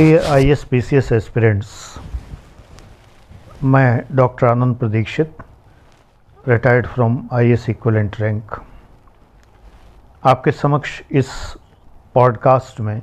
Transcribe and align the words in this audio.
प्रिय 0.00 0.18
I 0.18 0.50
S 0.50 0.64
P 0.64 0.80
C 0.80 0.96
S 0.96 1.12
aspirants 1.12 1.98
मैं 3.64 4.04
doctor 4.12 4.46
Anand 4.46 4.76
Pradikshit 4.76 5.36
retired 6.48 6.86
from 6.86 7.28
I 7.32 7.50
S 7.50 7.68
equivalent 7.68 8.20
rank 8.20 8.56
आपके 10.24 10.52
समक्ष 10.52 11.02
इस 11.10 11.56
पॉडकास्ट 12.14 12.80
में 12.80 13.02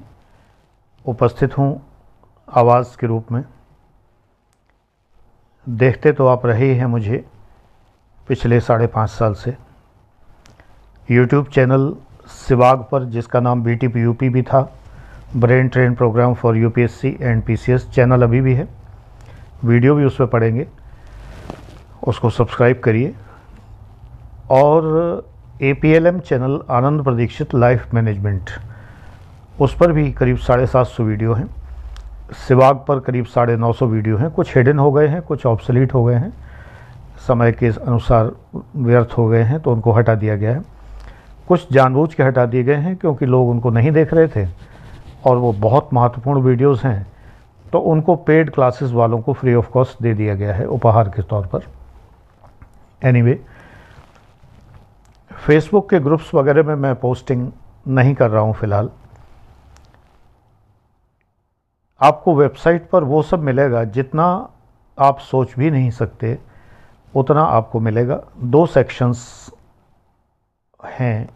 उपस्थित 1.05 1.57
हूँ 1.57 1.88
आवाज़ 2.55 2.98
के 2.98 3.07
रूप 3.07 3.32
में। 3.32 3.45
देखते 5.70 6.11
तो 6.11 6.27
आप 6.27 6.45
रहे 6.45 6.73
हैं 6.75 6.86
मुझे 6.86 7.25
पिछले 8.27 8.59
साढ़े 8.59 8.88
पाँच 8.88 9.09
साल 9.09 9.34
से। 9.34 9.57
यूट्यूब 11.11 11.48
चैनल 11.48 11.95
सिवाग 12.27 12.86
पर, 12.91 13.04
जिसका 13.04 13.39
नाम 13.39 13.64
B 13.64 13.75
T 13.75 13.88
P 13.88 14.02
U 14.02 14.14
P 14.14 14.29
भी 14.29 14.41
था 14.41 14.77
brain 15.36 15.68
train 15.68 15.93
program 15.96 16.33
for 16.33 16.57
U 16.57 16.70
P 16.70 16.82
S 16.82 16.92
C 16.92 17.18
and 17.21 17.42
P 17.43 17.56
C 17.56 17.71
S 17.71 17.88
channel 17.93 18.21
अभी 18.24 18.42
भी 18.42 18.54
है। 18.54 18.68
वीडियो 19.65 19.96
भी 19.96 20.06
उस 20.06 20.15
पर 20.18 20.25
पढ़ेंगे। 20.25 20.68
उसको 22.07 22.29
सब्सक्राइब 22.29 22.79
करिए। 22.83 23.14
और 24.52 25.25
A 25.61 25.74
P 25.74 25.92
L 25.92 26.07
M 26.07 26.19
channel 26.19 26.60
Anand 26.69 27.04
Pradikshit 27.04 27.55
life 27.55 27.93
management, 27.93 28.50
उस 29.60 29.75
पर 29.75 29.92
भी 29.92 30.11
करीब 30.11 30.38
साढ़े 30.38 30.66
सात 30.68 30.88
सौ 30.88 31.04
वीडियो 31.04 31.33
हैं। 31.33 31.47
सिवाग 32.47 32.83
पर 32.88 33.00
करीब 33.00 33.25
साढ़े 33.25 33.55
नौ 33.58 33.72
सौ 33.73 33.86
वीडियो 33.88 34.17
हैं। 34.17 34.30
कुछ 34.31 34.55
हिडन 34.58 34.80
हो 34.80 34.91
गए 34.91 35.08
हैं, 35.08 35.22
कुछ 35.22 35.45
ऑब्सलीट 35.45 35.94
हो 35.94 36.03
गए 36.03 36.16
हैं। 36.16 36.31
समय 37.28 37.52
के 37.52 37.67
अनुसार 37.67 38.31
व्यर्थ 38.75 39.17
हो 39.17 39.28
गए 39.28 39.44
हैं 39.44 39.59
तो 39.59 39.72
उनको 39.72 39.91
हटा 39.91 40.16
दिया 40.16 40.36
गया 40.36 40.52
है। 40.52 40.61
कुछ 41.47 41.72
जानबूझ 41.73 42.14
के 42.14 42.23
हटा 42.23 42.45
दिए 42.45 42.64
गए 42.64 42.75
हैं, 42.75 42.95
क्योंकि 42.95 43.25
लोग 43.25 43.50
उनको 43.50 43.69
नहीं 43.69 43.91
देख 43.91 44.14
रहे 44.14 44.28
थे। 44.28 44.45
और 45.26 45.38
वो 45.38 45.52
बहुत 45.53 45.89
महत्वपूर्ण 45.94 46.42
वीडियोस 46.42 46.84
हैं 46.86 47.06
तो 47.73 47.80
उनको 47.91 48.16
पेड 48.16 48.50
क्लासेस 48.53 48.91
वालों 48.91 49.19
को 49.22 49.33
फ्री 49.33 49.53
ऑफ़ 49.55 49.69
कॉस्ट 49.69 50.02
दे 50.02 50.14
दिया 50.14 50.36
गया 50.36 50.53
है 50.53 50.66
उपहार 50.66 51.09
के 51.09 51.22
तौर 51.22 51.47
पर। 51.47 51.64
एनीवे 53.02 53.33
anyway, 53.33 53.47
फेसबुक 55.38 55.89
के 55.89 56.00
ग्रुप्स 56.00 56.33
वगैरह 56.33 56.64
में 56.64 56.75
मैं 56.75 56.95
पोस्टिंग 56.95 57.52
नहीं 57.88 58.14
कर 58.16 58.30
रहा 58.30 58.41
हूँ 58.41 58.53
फ़िलहाल। 58.53 58.89
आपको 62.02 62.36
वेबसाइट 62.36 62.89
पर 62.89 63.03
वो 63.03 63.22
सब 63.23 63.44
मिलेगा 63.44 63.84
जितना 63.84 64.25
आप 64.97 65.19
सोच 65.19 65.56
भी 65.59 65.72
नहीं 65.72 65.91
सकते 65.91 66.38
उतना 67.16 67.41
आपको 67.41 67.80
मिलेगा। 67.80 68.19
दो 68.38 68.66
सेक्शंस 68.66 69.50
हैं 70.89 71.30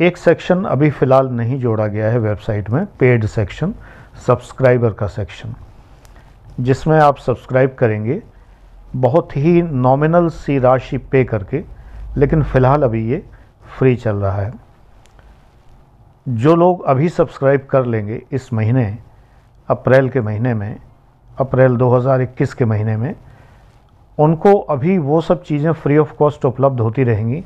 एक 0.00 0.16
सेक्शन 0.16 0.64
अभी 0.64 0.88
फ़िलहाल 0.90 1.26
नहीं 1.28 1.58
जोड़ा 1.60 1.86
गया 1.86 2.10
है 2.10 2.18
वेबसाइट 2.18 2.70
में 2.70 2.84
पेड 3.00 3.24
सेक्शन 3.26 3.74
सब्सक्राइबर 4.26 4.92
का 4.92 5.06
सेक्शन 5.06 5.54
जिसमें 6.60 6.98
आप 6.98 7.16
सब्सक्राइब 7.16 7.74
करेंगे। 7.78 8.20
बहुत 8.96 9.36
ही 9.36 9.62
नॉमिनल 9.62 10.28
सी 10.28 10.58
राशि 10.58 10.98
पे 10.98 11.24
करके, 11.24 11.62
लेकिन 12.16 12.42
फ़िलहाल 12.42 12.82
अभी 12.82 13.06
ये 13.10 13.22
फ्री 13.78 13.94
चल 13.96 14.16
रहा 14.16 14.40
है। 14.42 14.52
जो 16.28 16.56
लोग 16.56 16.84
अभी 16.84 17.08
सब्सक्राइब 17.08 17.66
कर 17.70 17.86
लेंगे 17.86 18.22
इस 18.32 18.52
महीने, 18.52 18.98
अप्रैल 19.68 20.08
के 20.08 20.20
महीने 20.20 20.54
में, 20.54 20.76
अप्रैल 21.38 21.76
2021 21.76 22.54
के 22.54 22.64
महीने 22.64 22.96
में, 22.96 23.14
उनको 24.18 24.58
अभी 24.58 24.98
वो 24.98 25.20
सब 25.20 25.42
चीज़ें 25.42 25.72
फ्री 25.72 25.96
ऑफ़ 25.98 26.12
कॉस्ट 26.12 26.44
उपलब्ध 26.44 26.80
होती 26.80 27.04
रहेंगी। 27.04 27.44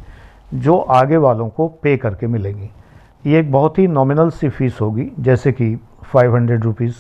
जो 0.55 0.77
आगे 0.79 1.17
वालों 1.17 1.49
को 1.49 1.69
पे 1.83 1.97
करके 1.97 2.27
मिलेंगी। 2.27 2.71
ये 3.27 3.39
एक 3.41 3.51
बहुत 3.53 3.79
ही 3.79 3.87
नॉमिनल 3.89 4.31
सी 4.31 4.49
फ़ीस 4.49 4.79
होगी, 4.81 5.11
जैसे 5.21 5.53
कि 5.53 5.75
फाइव 6.05 6.35
हंड्रेड 6.35 6.65
रुपीज़ 6.65 6.97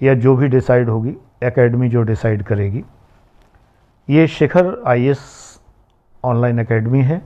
या 0.00 0.14
जो 0.14 0.34
भी 0.36 0.48
डिसाइड 0.48 0.88
होगी 0.88 1.14
एकेडमी 1.44 1.88
जो 1.88 2.02
डिसाइड 2.02 2.42
करेगी। 2.42 2.84
ये 4.08 4.26
शिखर 4.28 4.82
आईएएस 4.86 5.20
ऑनलाइन 6.24 6.58
एकेडमी 6.58 7.02
है 7.02 7.22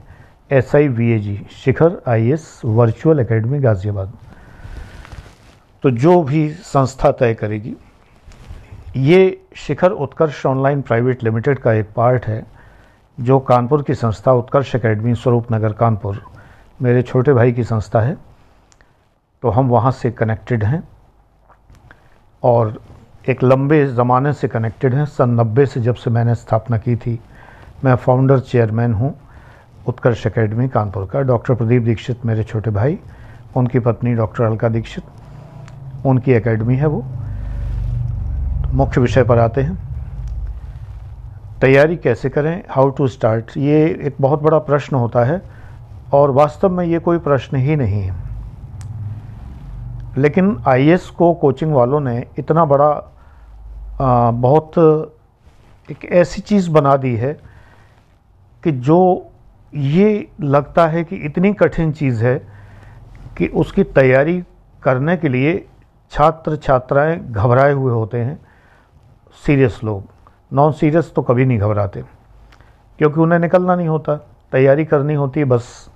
S 0.51 0.75
I 0.75 0.87
V 0.87 1.11
A 1.11 1.19
G 1.19 1.39
Shikhar 1.53 2.01
IAS 2.07 2.61
virtual 2.65 3.19
academy 3.19 3.59
Ghaziabad. 3.59 4.13
तो 5.83 5.91
जो 5.91 6.21
भी 6.23 6.47
संस्था 6.49 7.11
तय 7.11 7.33
करेगी, 7.33 7.75
ये 8.97 9.39
Shikhar 9.57 9.91
Utkarsh 9.91 10.45
online 10.45 10.81
private 10.81 11.23
limited 11.23 11.59
का 11.59 11.73
एक 11.73 11.87
पार्ट 11.95 12.25
है। 12.25 12.41
जो 13.17 13.39
कानपुर 13.39 13.81
की 13.83 13.93
संस्था 13.95 14.31
उत्कर्ष 14.33 14.75
एकेडमी 14.75 15.13
स्वरूप 15.15 15.51
नगर 15.51 15.73
कानपुर, 15.73 16.21
मेरे 16.79 17.01
छोटे 17.01 17.33
भाई 17.33 17.51
की 17.53 17.63
संस्था 17.63 18.01
है 18.01 18.17
तो 19.43 19.49
हम 19.49 19.67
वहाँ 19.69 19.91
से 19.91 20.11
कनेक्टेड 20.11 20.63
हैं 20.63 20.81
और 22.43 22.81
एक 23.29 23.43
लंबे 23.43 23.85
ज़माने 23.87 24.33
से 24.33 24.47
कनेक्टेड 24.47 24.93
हैं। 24.93 25.05
सन 25.07 25.29
नब्बे 25.31 25.65
से 25.65 25.81
जब 25.81 25.95
से 25.95 26.09
मैंने 26.09 26.35
स्थापना 26.35 26.77
की 26.77 26.95
थी, 26.95 27.19
मैं 27.85 27.95
फाउंडर 27.95 28.39
चेयरमैन 28.39 28.93
हूँ 28.93 29.13
उत्कर्ष 29.87 30.25
एकेडमी 30.27 30.67
कानपुर 30.69 31.05
का। 31.05 31.21
डॉक्टर 31.21 31.55
प्रदीप 31.55 31.83
दीक्षित 31.83 32.25
मेरे 32.25 32.43
छोटे 32.43 32.71
भाई, 32.71 32.99
उनकी 33.55 33.79
पत्नी 33.79 34.13
डॉक्टर 34.15 34.43
अलका 34.43 34.69
दीक्षित, 34.69 35.03
उनकी 36.05 36.31
एकेडमी 36.31 36.75
है 36.75 36.87
वो। 36.87 37.01
तो 38.61 38.73
मुख्य 38.73 39.01
विषय 39.01 39.23
पर 39.23 39.39
आते 39.39 39.61
हैं। 39.61 39.92
तैयारी 41.63 41.95
कैसे 41.97 42.29
करें? 42.29 42.63
हाउ 42.69 42.89
टू 42.89 43.07
स्टार्ट 43.07 43.51
ये 43.57 43.85
एक 44.03 44.15
बहुत 44.21 44.41
बड़ा 44.41 44.57
प्रश्न 44.59 44.95
होता 44.95 45.23
है 45.23 45.41
और 46.13 46.31
वास्तव 46.31 46.69
में 46.69 46.85
ये 46.85 46.99
कोई 46.99 47.17
प्रश्न 47.17 47.57
ही 47.57 47.75
नहीं 47.75 48.01
है। 48.01 48.15
लेकिन 50.17 50.63
आई 50.67 50.97
को 51.17 51.33
कोचिंग 51.33 51.73
वालों 51.73 51.99
ने 51.99 52.27
इतना 52.39 52.65
बड़ा 52.65 52.89
आ, 54.01 54.31
बहुत 54.31 54.77
एक 55.91 56.05
ऐसी 56.05 56.41
चीज़ 56.41 56.69
बना 56.71 56.95
दी 56.97 57.15
है 57.15 57.33
कि 58.63 58.71
जो 58.71 58.99
ये 59.75 60.27
लगता 60.41 60.87
है 60.87 61.03
कि 61.03 61.15
इतनी 61.15 61.53
कठिन 61.53 61.91
चीज़ 61.91 62.23
है 62.25 62.37
कि 63.37 63.47
उसकी 63.47 63.83
तैयारी 63.83 64.43
करने 64.83 65.17
के 65.17 65.29
लिए 65.29 65.65
छात्र 66.11 66.55
छात्राएँ 66.55 67.19
घबराए 67.19 67.73
हुए 67.73 67.93
होते 67.93 68.17
हैं 68.17 68.39
सीरियस 69.45 69.79
लोग। 69.83 70.12
नॉन 70.53 70.71
सीरियस 70.71 71.11
तो 71.15 71.21
कभी 71.21 71.45
नहीं 71.45 71.59
घबराते, 71.59 72.03
क्योंकि 72.99 73.19
उन्हें 73.19 73.39
निकलना 73.39 73.75
नहीं 73.75 73.87
होता। 73.87 74.15
तैयारी 74.51 74.85
करनी 74.85 75.13
होती 75.13 75.39
है, 75.39 75.45
बस 75.45 75.89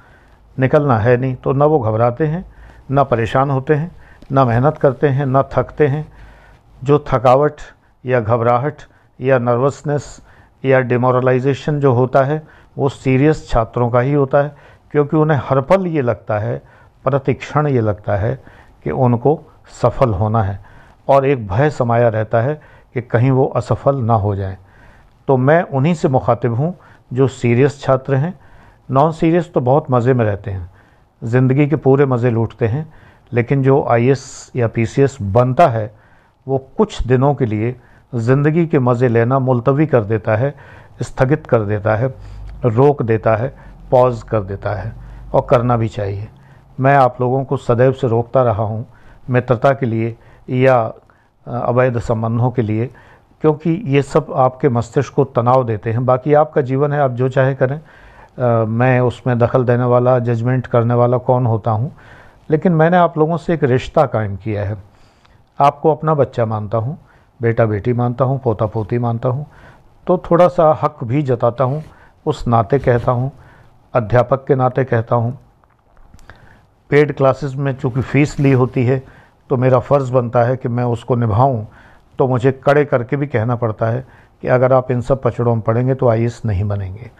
निकलना 0.57 0.97
है 0.97 1.15
नहीं 1.17 1.35
तो 1.35 1.51
ना 1.53 1.65
वो 1.65 1.79
घबराते 1.79 2.25
हैं, 2.27 2.45
ना 2.91 3.03
परेशान 3.03 3.49
होते 3.49 3.73
हैं, 3.73 3.91
ना 4.31 4.45
मेहनत 4.45 4.77
करते 4.77 5.07
हैं, 5.07 5.25
ना 5.25 5.43
थकते 5.53 5.87
हैं। 5.87 6.05
जो 6.81 6.97
थकावट 7.07 7.61
या 8.03 8.19
घबराहट 8.19 8.81
या 9.19 9.37
नर्वसनेस 9.39 10.19
या 10.63 10.79
डिमोरलाइजेशन 10.81 11.79
जो 11.79 11.91
होता 11.93 12.23
है, 12.23 12.41
वो 12.77 12.89
सीरियस 12.89 13.47
छात्रों 13.49 13.89
का 13.89 13.99
ही 13.99 14.13
होता 14.13 14.41
है, 14.43 14.55
क्योंकि 14.93 15.17
उन्हें 15.17 15.39
हर 15.43 15.61
पल 15.61 15.87
ये 15.87 16.01
लगता 16.01 16.39
है, 16.39 16.61
प्रतिक्षण 17.05 17.67
ये 17.67 17.81
लगता 17.81 18.15
है 18.15 18.33
कि 18.83 18.91
उनको 18.91 19.39
सफल 19.81 20.13
होना 20.13 20.43
है। 20.43 20.59
और 21.07 21.25
एक 21.25 21.47
भय 21.47 21.69
समाया 21.69 22.07
रहता 22.09 22.41
है 22.41 22.59
कि 22.97 23.01
कहीं 23.03 23.31
वो 23.31 23.45
असफल 23.55 23.95
ना 23.95 24.13
हो 24.13 24.35
जाए। 24.35 24.57
तो 25.27 25.35
मैं 25.37 25.61
उन्हीं 25.61 25.93
से 25.93 26.07
मुखातिब 26.07 26.53
हूँ 26.53 26.73
जो 27.13 27.27
सीरियस 27.27 27.79
छात्र 27.81 28.15
हैं। 28.15 28.33
नॉन 28.91 29.11
सीरियस 29.11 29.51
तो 29.53 29.61
बहुत 29.61 29.91
मज़े 29.91 30.13
में 30.13 30.23
रहते 30.25 30.51
हैं। 30.51 30.69
ज़िंदगी 31.21 31.67
के 31.67 31.75
पूरे 31.75 32.05
मज़े 32.05 32.29
लूटते 32.29 32.67
हैं। 32.67 32.85
लेकिन 33.33 33.63
जो 33.63 33.83
आई 33.89 34.13
या 34.55 34.67
पीसीएस 34.67 35.17
बनता 35.21 35.67
है, 35.67 35.91
वो 36.47 36.57
कुछ 36.77 37.01
दिनों 37.03 37.33
के 37.35 37.45
लिए 37.45 37.75
ज़िंदगी 38.13 38.65
के 38.67 38.79
मज़े 38.79 39.07
लेना 39.07 39.39
मुलतवी 39.39 39.85
कर 39.85 40.03
देता 40.03 40.35
है, 40.35 40.53
स्थगित 41.01 41.47
कर 41.47 41.63
देता 41.63 41.95
है, 41.95 42.13
रोक 42.65 43.01
देता 43.03 43.35
है, 43.35 43.53
पॉज 43.91 44.23
कर 44.23 44.43
देता 44.43 44.73
है 44.73 44.93
और 45.33 45.47
करना 45.49 45.77
भी 45.77 45.87
चाहिए। 45.87 46.27
मैं 46.79 46.95
आप 46.95 47.21
लोगों 47.21 47.43
को 47.43 47.57
सदैव 47.57 47.91
से 47.91 48.07
रोकता 48.07 48.43
रहा 48.43 48.63
हूँ 48.63 48.85
मित्रता 49.29 49.71
के 49.71 49.85
लिए 49.85 50.15
या 50.49 50.93
अवैध 51.47 51.99
संबंधों 51.99 52.51
के 52.51 52.61
लिए 52.61 52.89
क्योंकि 53.43 53.69
ये 53.87 54.01
सब 54.01 54.31
आपके 54.35 54.69
मस्तिष्क 54.69 55.13
को 55.13 55.23
तनाव 55.25 55.63
देते 55.65 55.91
हैं। 55.91 56.05
बाकी 56.05 56.33
आपका 56.33 56.61
जीवन 56.61 56.93
है 56.93 56.99
आप 56.99 57.11
जो 57.11 57.29
चाहे 57.29 57.55
करें। 57.55 57.79
आ, 58.39 58.65
मैं 58.65 58.99
उसमें 58.99 59.37
दखल 59.39 59.63
देने 59.65 59.83
वाला 59.83 60.17
जजमेंट 60.19 60.67
करने 60.67 60.93
वाला 60.93 61.17
कौन 61.19 61.45
होता 61.45 61.71
हूँ? 61.71 61.91
लेकिन 62.49 62.71
मैंने 62.71 62.97
आप 62.97 63.17
लोगों 63.17 63.37
से 63.37 63.53
एक 63.53 63.63
रिश्ता 63.63 64.05
कायम 64.05 64.35
किया 64.35 64.63
है। 64.65 64.77
आपको 65.59 65.91
अपना 65.91 66.13
बच्चा 66.13 66.45
मानता 66.45 66.77
हूँ 66.77 66.97
बेटा 67.39 67.65
बेटी 67.65 67.93
मानता 67.93 68.25
हूँ 68.25 68.39
पोता 68.39 68.65
पोती 68.65 68.97
मानता 68.97 69.29
हूँ 69.29 69.45
तो 70.07 70.17
थोड़ा 70.31 70.47
सा 70.47 70.71
हक 70.83 71.03
भी 71.03 71.21
जताता 71.21 71.63
हूँ 71.63 71.83
उस 72.25 72.47
नाते 72.47 72.79
कहता 72.79 73.11
हूँ 73.11 73.31
अध्यापक 73.93 74.45
के 74.47 74.55
नाते 74.55 74.83
कहता 74.83 75.15
हूँ। 75.15 75.37
पेड 76.89 77.15
क्लासेस 77.15 77.55
में 77.55 77.73
चूँकि 77.73 78.01
फ़ीस 78.01 78.39
ली 78.39 78.51
होती 78.51 78.83
है 78.85 79.01
तो 79.49 79.57
मेरा 79.57 79.79
फ़र्ज़ 79.79 80.11
बनता 80.13 80.43
है 80.43 80.57
कि 80.57 80.67
मैं 80.67 80.83
उसको 80.83 81.15
निभाऊं। 81.15 81.65
तो 82.19 82.27
मुझे 82.27 82.51
कड़े 82.51 82.85
करके 82.85 83.17
भी 83.17 83.27
कहना 83.27 83.55
पड़ता 83.55 83.85
है 83.85 84.07
कि 84.41 84.47
अगर 84.47 84.73
आप 84.73 84.91
इन 84.91 85.01
सब 85.01 85.21
पचड़ों 85.21 85.55
में 85.55 85.61
पढ़ेंगे 85.61 85.95
तो 85.95 86.07
आई 86.07 86.27
नहीं 86.45 86.63
बनेंगे। 86.63 87.11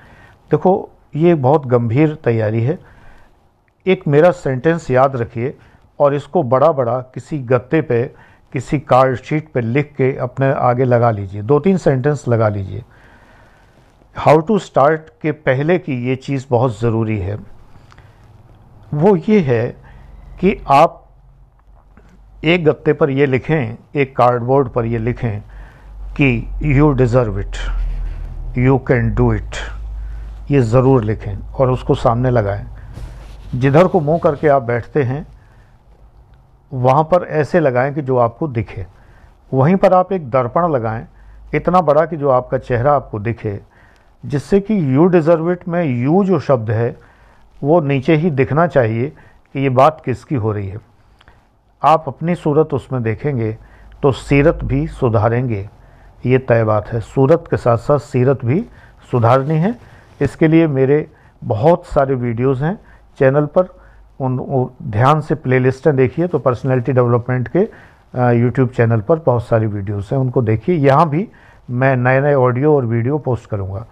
देखो, 0.52 0.90
ये 1.16 1.36
बहुत 1.36 1.66
गंभीर 1.66 2.16
तैयारी 2.16 2.64
है। 2.64 2.80
एक 3.88 4.08
मेरा 4.08 4.32
सेंटेंस 4.32 4.92
याद 4.92 5.16
रखिए 5.16 5.58
और 6.00 6.16
इसको 6.16 6.44
बड़ा 6.44 6.72
बड़ा 6.72 7.00
किसी 7.00 7.40
गत्ते 7.40 7.82
पे, 7.82 8.04
किसी 8.54 8.80
कार्ड 8.80 9.16
शीट 9.16 9.52
पर 9.52 9.62
लिख 9.62 9.94
के 9.98 10.18
अपने 10.18 10.52
आगे 10.52 10.84
लगा 10.84 11.12
लीजिए। 11.12 11.42
दो 11.42 11.60
तीन 11.60 11.78
सेंटेंस 11.78 12.28
लगा 12.28 12.50
लीजिए। 12.50 12.84
हाउ 14.18 14.38
टू 14.38 14.60
स्टार्ट 14.60 15.02
के 15.22 15.32
पहले 15.32 15.80
की 15.80 16.10
ये 16.10 16.16
चीज़ 16.16 16.46
बहुत 16.50 16.80
ज़रूरी 16.80 17.20
है। 17.20 17.40
वो 18.94 19.16
ये 19.16 19.40
है 19.40 19.78
कि 20.40 20.64
आप 20.68 21.07
एक 22.46 22.64
गत्ते 22.66 22.94
पर 22.94 23.10
ये 23.10 23.26
लिखें, 23.26 23.78
एक 23.96 24.16
कार्डबोर्ड 24.18 24.68
पर 24.70 24.86
ये 24.86 24.98
लिखें 24.98 25.40
कि 26.18 26.50
you 26.64 26.92
deserve 26.92 27.40
it 27.40 27.58
you 28.58 28.78
can 28.88 29.14
do 29.16 29.32
it 29.34 29.56
ये 30.52 30.62
ज़रूर 30.64 31.04
लिखें 31.04 31.38
और 31.52 31.72
उसको 31.72 31.96
सामने 31.96 32.30
लगाएँ। 32.30 32.66
जिधर 33.56 33.88
को 33.88 34.00
मुँह 34.00 34.20
करके 34.24 34.48
आप 34.48 34.64
बैठते 34.64 35.04
हैं, 35.04 35.26
वहाँ 36.72 37.04
पर 37.04 37.24
ऐसे 37.32 37.60
लगाएँ 37.60 37.94
कि 37.94 38.02
जो 38.02 38.18
आपको 38.18 38.48
दिखे। 38.48 38.86
वहीं 39.52 39.76
पर 39.76 39.94
आप 39.94 40.12
एक 40.14 40.30
दर्पण 40.30 40.72
लगाएँ, 40.72 41.06
इतना 41.56 41.82
बड़ा 41.82 42.06
कि 42.06 42.18
जो 42.18 42.30
आपका 42.30 42.58
चेहरा 42.58 42.94
आपको 42.94 43.20
दिखे, 43.20 43.60
जिससे 44.24 44.60
कि 44.60 44.76
यू 44.96 45.06
डिज़र्व 45.08 45.52
इट 45.52 45.68
में 45.68 45.84
यू 45.84 46.24
जो 46.24 46.40
शब्द 46.40 46.72
है, 46.72 46.96
वो 47.62 47.80
नीचे 47.82 48.16
ही 48.16 48.30
दिखना 48.32 48.68
चाहिए 48.68 49.10
कि 49.10 49.60
ये 49.60 49.70
बात 49.72 50.02
किसकी 50.06 50.36
हो 50.36 50.52
रही 50.52 50.68
है। 50.68 50.78
आप 51.82 52.04
अपनी 52.08 52.36
सूरत 52.36 52.74
उसमें 52.74 53.02
देखेंगे 53.04 53.52
तो 54.04 54.12
सीरत 54.12 54.60
भी 54.64 54.86
सुधारेंगे। 54.90 55.68
ये 56.26 56.38
तय 56.40 56.64
बात 56.64 56.88
है। 56.88 57.00
सूरत 57.02 57.44
के 57.50 57.58
साथ 57.58 57.78
साथ 57.78 58.00
सीरत 58.02 58.46
भी 58.46 58.60
सुधारनी 59.12 59.56
है। 59.56 59.76
इसके 60.22 60.48
लिए 60.48 60.68
मेरे 60.68 61.08
बहुत 61.42 61.86
सारे 61.86 62.16
वीडियोस 62.16 62.62
हैं 62.62 62.78
चैनल 63.20 63.46
पर। 63.58 63.68
उन 64.20 64.70
ध्यान 64.84 65.22
से 65.22 65.36
प्लेलिस्टें 65.36 65.96
देखिए 65.96 66.28
तो 66.28 66.40
पर्सनैलिटी 66.40 66.94
डेवलपमेंट 66.94 67.48
के 67.56 67.60
यूट्यूब 68.38 68.70
चैनल 68.70 69.02
पर 69.02 69.20
बहुत 69.26 69.46
सारी 69.46 69.66
वीडियोस 69.68 70.12
हैं। 70.12 70.20
उनको 70.20 70.42
देखिए। 70.42 70.76
यहाँ 70.78 71.10
भी 71.10 71.28
मैं 71.70 71.96
नए 71.96 72.22
नए 72.22 72.34
ऑडियो 72.36 72.76
और 72.76 72.86
वीडियो 72.86 73.18
पोस्ट 73.20 73.50
करूँगा। 73.50 73.86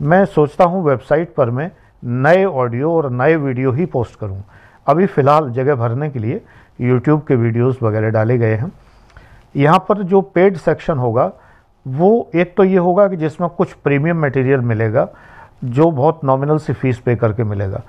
मैं 0.00 0.24
सोचता 0.26 0.64
हूँ 0.64 0.84
वेबसाइट 0.84 1.34
पर 1.34 1.50
मैं 1.50 1.70
नए 2.02 2.44
ऑडियो 2.44 2.92
और 2.92 3.10
नए 3.12 3.36
वीडियो 3.36 3.72
ही 3.72 3.86
पोस्ट 3.86 4.18
करूँ। 4.20 4.42
अभी 4.86 5.06
फ़िलहाल 5.06 5.50
जगह 5.50 5.74
भरने 5.74 6.10
के 6.10 6.18
लिए 6.18 6.40
यूट्यूब 6.78 7.22
के 7.22 7.34
वीडियोस 7.34 7.82
वगैरह 7.82 8.10
डाले 8.10 8.38
गए 8.38 8.54
हैं। 8.54 8.72
यहाँ 9.56 9.78
पर 9.78 10.02
जो 10.02 10.20
पेड 10.20 10.56
सेक्शन 10.56 10.98
होगा, 10.98 11.32
वो 11.86 12.30
एक 12.34 12.56
तो 12.56 12.64
ये 12.64 12.78
होगा 12.78 13.08
कि 13.08 13.16
जिसमें 13.16 13.48
कुछ 13.50 13.72
प्रीमियम 13.74 14.20
मटेरियल 14.22 14.60
मिलेगा, 14.60 15.08
जो 15.64 15.90
बहुत 15.90 16.20
नॉमिनल 16.24 16.58
सी 16.58 16.72
फ़ीस 16.72 16.98
पे 16.98 17.16
करके 17.16 17.44
मिलेगा। 17.44 17.82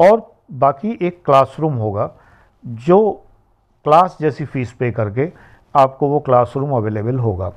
और 0.00 0.34
बाकी 0.52 0.98
एक 1.02 1.20
क्लासरूम 1.24 1.74
होगा, 1.74 2.10
जो 2.64 3.10
क्लास 3.86 4.16
जैसी 4.20 4.44
फ़ीस 4.44 4.72
पे 4.72 4.90
करके 4.90 5.28
आपको 5.74 6.08
वो 6.08 6.18
क्लासरूम 6.20 6.70
अवेलेबल 6.70 7.18
होगा। 7.18 7.52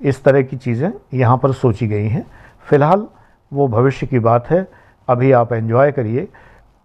इस 0.00 0.22
तरह 0.24 0.42
की 0.42 0.56
चीज़ें 0.56 0.90
यहाँ 1.14 1.36
पर 1.38 1.52
सोची 1.52 1.86
गई 1.88 2.08
हैं। 2.08 2.24
फ़िलहाल 2.66 3.06
वो 3.52 3.66
भविष्य 3.68 4.06
की 4.06 4.18
बात 4.18 4.50
है। 4.50 4.66
अभी 5.08 5.32
आप 5.32 5.52
एंजॉय 5.52 5.92
करिए, 5.92 6.28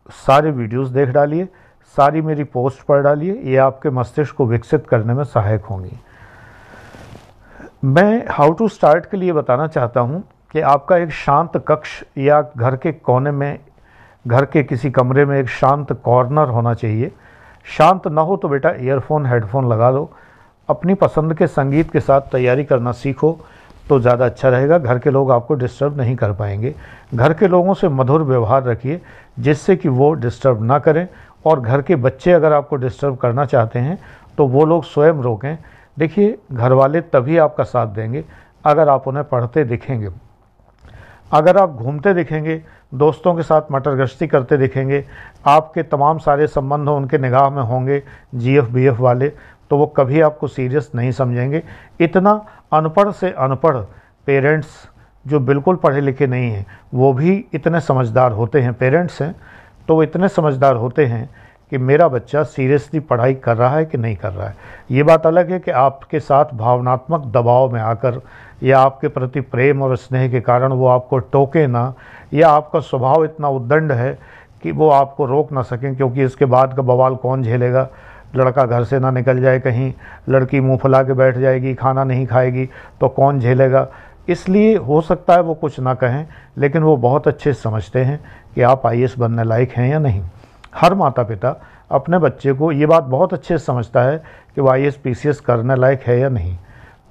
सारे 0.09 0.51
वीडियोस 0.51 0.89
देख 0.89 1.09
डालिए। 1.09 1.47
सारी 1.97 2.21
मेरी 2.21 2.43
पोस्ट 2.45 2.81
पढ़ 2.81 3.01
डालिए, 3.03 3.33
ये 3.33 3.57
आपके 3.57 3.89
मस्तिष्क 3.89 4.35
को 4.35 4.45
विकसित 4.45 4.87
करने 4.87 5.13
में 5.13 5.23
सहायक 5.23 5.65
होंगी। 5.65 5.97
मैं 7.85 8.25
हाउ 8.29 8.53
टू 8.53 8.67
स्टार्ट 8.69 9.05
के 9.05 9.17
लिए 9.17 9.33
बताना 9.33 9.67
चाहता 9.67 9.99
हूँ 9.99 10.23
कि 10.53 10.59
आपका 10.61 10.97
एक 10.97 11.11
शांत 11.13 11.57
कक्ष 11.67 12.01
या 12.17 12.41
घर 12.57 12.75
के 12.75 12.91
कोने 12.91 13.31
में, 13.31 13.59
घर 14.25 14.45
के 14.45 14.63
किसी 14.63 14.91
कमरे 14.91 15.25
में 15.25 15.37
एक 15.39 15.49
शांत 15.51 15.91
कॉर्नर 16.05 16.49
होना 16.49 16.73
चाहिए। 16.73 17.11
शांत 17.67 18.07
ना 18.07 18.21
हो 18.21 18.37
तो 18.37 18.49
बेटा 18.49 18.71
ईयरफोन 18.79 19.25
हेडफोन 19.25 19.67
लगा 19.69 19.91
दो। 19.91 20.09
अपनी 20.69 20.93
पसंद 20.95 21.33
के 21.37 21.47
संगीत 21.47 21.91
के 21.91 21.99
साथ 21.99 22.21
तैयारी 22.31 22.63
करना 22.63 22.91
सीखो 22.93 23.37
तो 23.89 23.99
ज़्यादा 23.99 24.25
अच्छा 24.25 24.49
रहेगा। 24.49 24.77
घर 24.77 24.99
के 24.99 25.09
लोग 25.09 25.31
आपको 25.31 25.53
डिस्टर्ब 25.55 25.97
नहीं 25.97 26.15
कर 26.15 26.31
पाएँगे। 26.33 26.73
घर 27.13 27.33
के 27.33 27.47
लोगों 27.47 27.73
से 27.73 27.89
मधुर 27.89 28.23
व्यवहार 28.23 28.63
रखिए, 28.63 29.01
जिससे 29.39 29.75
कि 29.75 29.89
वो 29.89 30.11
डिस्टर्ब 30.13 30.63
ना 30.63 30.79
करें। 30.79 31.07
और 31.45 31.59
घर 31.59 31.81
के 31.81 31.95
बच्चे 31.97 32.31
अगर 32.31 32.53
आपको 32.53 32.75
डिस्टर्ब 32.75 33.15
करना 33.17 33.45
चाहते 33.45 33.79
हैं 33.79 33.97
तो 34.37 34.47
वो 34.47 34.65
लोग 34.65 34.83
स्वयं 34.83 35.21
रोकें। 35.23 35.57
देखिए 35.97 36.37
घर 36.51 36.73
वाले 36.73 37.01
तभी 37.03 37.37
आपका 37.37 37.63
साथ 37.63 37.87
देंगे 37.87 38.23
अगर 38.65 38.89
आप 38.89 39.07
उन्हें 39.07 39.23
पढ़ते 39.25 39.63
दिखेंगे। 39.63 40.09
अगर 41.31 41.57
आप 41.57 41.69
घूमते 41.71 42.13
दिखेंगे, 42.13 42.61
दोस्तों 42.93 43.33
के 43.35 43.43
साथ 43.43 43.71
मटर 43.71 43.95
गश्ती 43.95 44.27
करते 44.27 44.57
दिखेंगे, 44.57 45.03
आपके 45.45 45.83
तमाम 45.83 46.17
सारे 46.17 46.47
संबंध 46.47 46.89
उनके 46.89 47.17
निगाह 47.17 47.49
में 47.49 47.61
होंगे 47.63 48.01
जीएफ 48.35 48.69
बीएफ 48.69 48.99
वाले 48.99 49.29
तो 49.71 49.77
वो 49.77 49.85
कभी 49.87 50.21
आपको 50.21 50.47
सीरियस 50.47 50.91
नहीं 50.95 51.11
समझेंगे। 51.11 51.63
इतना 51.99 52.31
अनपढ़ 52.73 53.11
से 53.11 53.31
अनपढ़ 53.31 53.77
पेरेंट्स 54.27 54.67
जो 55.25 55.39
बिल्कुल 55.39 55.75
पढ़े 55.75 56.01
लिखे 56.01 56.27
नहीं 56.27 56.49
हैं, 56.51 56.65
वो 56.93 57.13
भी 57.13 57.45
इतने 57.53 57.79
समझदार 57.81 58.31
होते 58.31 58.61
हैं 58.61 58.73
पेरेंट्स 58.73 59.21
हैं 59.21 59.35
तो 59.87 59.95
वो 59.95 60.03
इतने 60.03 60.27
समझदार 60.29 60.75
होते 60.75 61.05
हैं 61.05 61.29
कि 61.71 61.77
मेरा 61.77 62.07
बच्चा 62.07 62.43
सीरियसली 62.43 62.99
पढ़ाई 62.99 63.33
कर 63.35 63.57
रहा 63.57 63.75
है 63.75 63.85
कि 63.85 63.97
नहीं 63.97 64.15
कर 64.15 64.31
रहा 64.31 64.47
है। 64.47 64.55
ये 64.91 65.03
बात 65.03 65.25
अलग 65.27 65.51
है 65.51 65.59
कि 65.59 65.71
आपके 65.71 66.19
साथ 66.19 66.53
भावनात्मक 66.53 67.25
दबाव 67.27 67.73
में 67.73 67.79
आकर 67.81 68.21
या 68.63 68.79
आपके 68.79 69.07
प्रति 69.07 69.41
प्रेम 69.41 69.81
और 69.81 69.95
स्नेह 69.97 70.29
के 70.31 70.41
कारण 70.41 70.73
वो 70.73 70.87
आपको 70.87 71.17
टोके 71.19 71.65
ना, 71.67 71.93
या 72.33 72.49
आपका 72.49 72.79
स्वभाव 72.79 73.25
इतना 73.25 73.49
उद्दंड 73.49 73.91
है 73.91 74.17
कि 74.63 74.71
वो 74.71 74.89
आपको 74.89 75.25
रोक 75.25 75.51
ना 75.51 75.61
सकें, 75.61 75.95
क्योंकि 75.95 76.23
इसके 76.23 76.45
बाद 76.45 76.75
का 76.75 76.81
बवाल 76.81 77.15
कौन 77.15 77.43
झेलेगा? 77.43 77.87
लड़का 78.35 78.65
घर 78.65 78.83
से 78.83 78.99
ना 78.99 79.11
निकल 79.11 79.41
जाए 79.41 79.59
कहीं, 79.59 79.93
लड़की 80.29 80.59
मुँह 80.59 80.77
फुला 80.77 81.01
के 81.03 81.13
बैठ 81.13 81.37
जाएगी, 81.37 81.73
खाना 81.73 82.03
नहीं 82.03 82.25
खाएगी 82.27 82.69
तो 83.01 83.07
कौन 83.09 83.39
झेलेगा? 83.39 83.87
इसलिए 84.27 84.75
हो 84.77 84.99
सकता 85.01 85.33
है 85.33 85.41
वो 85.41 85.53
कुछ 85.53 85.79
ना 85.79 85.93
कहें, 85.93 86.25
लेकिन 86.57 86.83
वो 86.83 86.95
बहुत 86.97 87.27
अच्छे 87.27 87.53
समझते 87.53 88.03
हैं 88.03 88.19
कि 88.55 88.61
आप 88.61 88.85
आई 88.87 89.07
बनने 89.19 89.43
लायक 89.43 89.71
हैं 89.71 89.89
या 89.89 89.99
नहीं। 89.99 90.23
हर 90.75 90.93
माता 90.93 91.23
पिता 91.23 91.55
अपने 91.91 92.17
बच्चे 92.19 92.53
को 92.53 92.71
ये 92.71 92.85
बात 92.85 93.03
बहुत 93.05 93.33
अच्छे 93.33 93.57
से 93.57 93.63
समझता 93.65 94.01
है 94.01 94.17
कि 94.55 94.61
वो 94.61 94.69
आई 94.69 94.85
एस 94.85 95.39
करने 95.39 95.75
लायक 95.75 96.03
है 96.03 96.19
या 96.19 96.29
नहीं। 96.29 96.57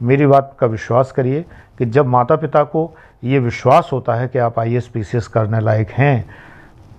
मेरी 0.02 0.26
बात 0.26 0.56
का 0.58 0.66
विश्वास 0.66 1.12
करिए 1.12 1.44
कि 1.78 1.86
जब 1.86 2.06
माता 2.06 2.36
पिता 2.36 2.62
को 2.64 2.90
ये 3.24 3.38
विश्वास 3.38 3.90
होता 3.92 4.14
है 4.14 4.28
कि 4.28 4.38
आप 4.38 4.58
आई 4.58 4.74
एस 4.74 5.28
करने 5.34 5.60
लायक 5.60 5.90
हैं 5.90 6.24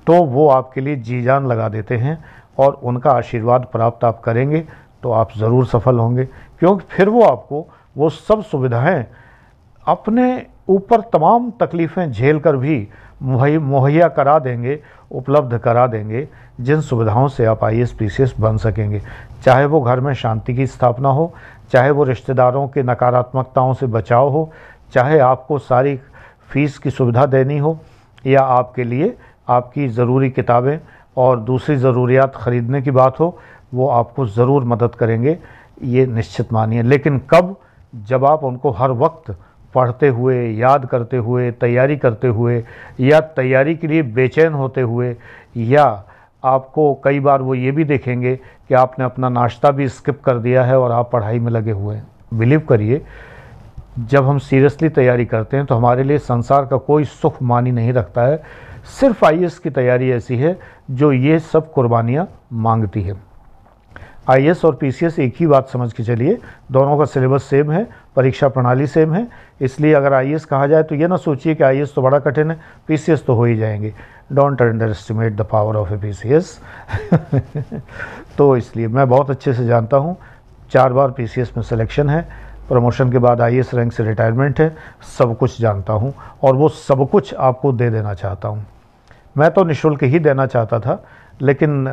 तो 0.08 0.14
वो 0.26 0.48
आपके 0.50 0.82
लिए 0.82 0.96
जी 0.96 1.22
जान 1.22 1.48
लगा 1.48 1.68
देते 1.70 1.98
हैं 1.98 2.18
और 2.58 2.74
उनका 2.84 3.12
आशीर्वाद 3.12 3.68
प्राप्त 3.72 4.04
आप 4.06 4.22
करेंगे 4.22 4.64
तो 5.04 5.12
आप 5.12 5.32
ज़रूर 5.38 5.66
सफल 5.66 6.00
होंगे, 6.00 6.26
क्योंकि 6.60 6.86
फिर 6.90 7.10
वो 7.10 7.24
आपको 7.24 7.66
वो 7.96 8.10
सब 8.10 8.44
सुविधाएँ 8.44 9.06
अपने 9.88 10.46
ऊपर 10.70 11.02
तमाम 11.14 11.52
तकलीफ़ें 11.60 12.12
झेल 12.12 12.40
कर 12.40 12.56
भी 12.58 12.88
मुहैया 13.22 14.08
करा 14.08 14.38
देंगे, 14.40 14.80
उपलब्ध 15.12 15.58
करा 15.58 15.86
देंगे, 15.88 16.28
जिन 16.62 16.82
सुविधाओं 16.82 17.28
से 17.28 17.46
आप 17.46 17.64
आई 17.64 17.80
एस 17.80 18.34
बन 18.40 18.58
सकेंगे। 18.58 19.02
चाहे 19.44 19.66
वो 19.66 19.82
घर 19.82 20.00
में 20.00 20.14
शांति 20.14 20.54
की 20.56 20.68
स्थापना 20.68 21.10
हो, 21.10 21.32
चाहे 21.72 21.92
वो 21.92 22.04
रिश्तेदारों 22.04 22.68
के 22.68 22.84
नकारात्मकताओं 22.84 23.74
से 23.74 23.88
बचाव 23.88 24.30
हो, 24.30 24.52
चाहे 24.94 25.20
आपको 25.20 25.60
सारी 25.60 25.96
फ़ीस 26.50 26.78
की 26.78 26.90
सुविधा 26.90 27.26
देनी 27.26 27.58
हो, 27.58 27.78
या 28.26 28.42
आपके 28.42 28.84
लिए 28.84 29.16
आपकी 29.50 29.88
ज़रूरी 29.88 30.30
किताबें 30.30 30.78
और 31.18 31.40
दूसरी 31.40 31.76
ज़रूरियात 31.76 32.36
ख़रीदने 32.36 32.82
की 32.82 32.92
बात 32.92 33.20
हो, 33.20 33.38
वो 33.74 33.88
आपको 33.90 34.26
ज़रूर 34.28 34.64
मदद 34.64 34.96
करेंगे, 34.96 35.38
ये 35.84 36.06
निश्चित 36.08 36.54
मानिए। 36.54 36.82
लेकिन 36.82 37.22
कब? 37.30 37.56
जब 37.96 38.26
आप 38.26 38.44
उनको 38.44 38.72
हर 38.72 38.92
वक्त 38.94 39.36
पढ़ते 39.76 40.08
हुए, 40.08 40.36
याद 40.50 40.86
करते 40.86 41.18
हुए, 41.18 41.52
तैयारी 41.52 41.98
करते 41.98 42.28
हुए, 42.28 42.64
या 43.00 43.20
तैयारी 43.20 43.76
के 43.76 43.88
लिए 43.88 44.02
बेचैन 44.04 44.54
होते 44.54 44.82
हुए, 44.82 45.16
या 45.58 45.86
आपको 46.44 46.94
कई 47.04 47.20
बार 47.20 47.42
वो 47.42 47.56
ये 47.56 47.72
भी 47.72 47.84
देखेंगे 47.84 48.36
कि 48.36 48.74
आपने 48.74 49.06
अपना 49.06 49.30
नाश्ता 49.30 49.72
भी 49.72 49.88
स्किप 49.90 50.22
कर 50.22 50.40
दिया 50.40 50.64
है 50.64 50.80
और 50.80 50.92
आप 50.92 51.10
पढ़ाई 51.12 51.40
में 51.40 51.52
लगे 51.52 51.72
हुए 51.72 51.96
हैं। 51.96 52.08
बिलीव 52.34 52.60
करिए, 52.60 53.02
जब 54.00 54.26
हम 54.26 54.38
सीरियसली 54.40 54.90
तैयारी 54.90 55.26
करते 55.26 55.58
हैं 55.58 55.66
तो 55.66 55.76
हमारे 55.76 56.04
लिए 56.04 56.18
संसार 56.18 56.66
का 56.66 56.78
कोई 56.78 57.04
सुख 57.06 57.42
मानी 57.42 57.72
नहीं 57.72 57.94
रखता 57.94 58.24
है। 58.24 58.42
सिर्फ़ 59.00 59.26
आई 59.26 59.48
की 59.64 59.70
तैयारी 59.70 60.10
ऐसी 60.12 60.38
है 60.38 60.58
जो 60.92 61.12
ये 61.12 61.40
सब 61.42 61.72
कुर्बानियाँ 61.74 62.28
मांगती 62.54 63.02
है। 63.02 63.14
आईएएस 64.30 64.64
और 64.66 64.76
पीसीएस 64.76 65.20
एक 65.20 65.36
ही 65.38 65.48
बात 65.48 65.68
समझ 65.70 65.92
के 65.94 66.04
चलिए, 66.04 66.38
दोनों 66.72 66.98
का 66.98 67.06
सिलेबस 67.06 67.44
सेम 67.44 67.72
है 67.72 67.88
परीक्षा 68.16 68.48
प्रणाली 68.48 68.88
सेम 68.88 69.14
है, 69.14 69.28
इसलिए 69.62 69.94
अगर 69.94 70.14
आई 70.14 70.38
कहा 70.50 70.68
जाए 70.68 70.84
तो 70.84 70.96
ये 70.96 71.08
ना 71.08 71.18
सोचिए 71.18 71.56
कि 71.56 71.64
आई 71.64 71.86
तो 71.86 72.02
बड़ा 72.02 72.20
कठिन 72.20 72.52
है 72.52 72.60
पीसीएस 72.88 73.26
तो 73.26 73.34
हो 73.36 73.44
ही 73.46 73.56
जाएँगे। 73.58 73.94
Don't 74.34 74.62
underestimate 74.90 75.36
the 75.36 75.42
power 75.42 75.76
of 75.76 75.94
A 75.94 75.98
P 75.98 76.12
तो 78.38 78.56
इसलिए 78.58 78.88
मैं 78.88 79.08
बहुत 79.10 79.30
अच्छे 79.30 79.54
से 79.54 79.66
जानता 79.66 79.98
हूँ, 79.98 80.16
चार 80.72 80.94
बार 80.94 81.12
पीसीएस 81.12 81.52
में 81.58 81.64
सिलेक्शन 81.64 82.10
है 82.10 82.28
प्रमोशन 82.70 83.12
के 83.12 83.18
बाद 83.18 83.42
आई 83.42 83.62
रैंक 83.74 83.92
से 83.94 84.04
रिटायरमेंट 84.04 84.60
है, 84.60 84.76
सब 85.18 85.38
कुछ 85.38 85.60
जानता 85.62 85.94
हूँ 85.94 86.14
और 86.44 86.56
वो 86.56 86.70
सब 86.70 87.10
कुछ 87.10 87.34
आपको 87.34 87.72
दे 87.74 87.90
देना 87.90 88.14
चाहता 88.14 88.48
हूँ। 88.48 88.66
मैं 89.38 89.50
तो 89.52 89.64
निःशुल्क 89.64 90.04
ही 90.04 90.20
देना 90.20 90.46
चाहता 90.46 90.80
था, 90.80 91.04
लेकिन 91.42 91.86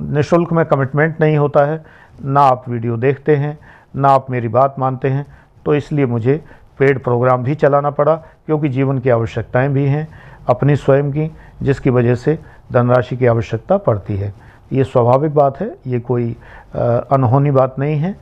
निःशुल्क 0.00 0.52
में 0.52 0.64
कमिटमेंट 0.66 1.20
नहीं 1.20 1.36
होता 1.36 1.64
है, 1.66 1.84
ना 2.24 2.40
आप 2.40 2.68
वीडियो 2.68 2.96
देखते 2.96 3.36
हैं 3.36 3.58
ना 3.96 4.08
आप 4.08 4.30
मेरी 4.30 4.48
बात 4.48 4.74
मानते 4.78 5.08
हैं। 5.08 5.26
तो 5.66 5.74
इसलिए 5.74 6.06
मुझे 6.06 6.40
पेड 6.78 7.02
प्रोग्राम 7.02 7.42
भी 7.44 7.54
चलाना 7.54 7.90
पड़ा, 7.90 8.14
क्योंकि 8.46 8.68
जीवन 8.68 8.98
की 8.98 9.10
आवश्यकताएँ 9.10 9.68
भी 9.68 9.84
हैं 9.84 10.06
अपनी 10.48 10.76
स्वयं 10.76 11.10
की, 11.12 11.30
जिसकी 11.62 11.90
वजह 11.90 12.14
से 12.14 12.38
धनराशि 12.72 13.16
की 13.16 13.26
आवश्यकता 13.26 13.76
पड़ती 13.78 14.16
है। 14.16 14.32
ये 14.72 14.84
स्वाभाविक 14.84 15.34
बात 15.34 15.60
है, 15.60 15.74
ये 15.86 16.00
कोई 16.00 16.36
अनहोनी 16.74 17.50
बात 17.50 17.78
नहीं 17.78 17.96
है, 17.96 18.14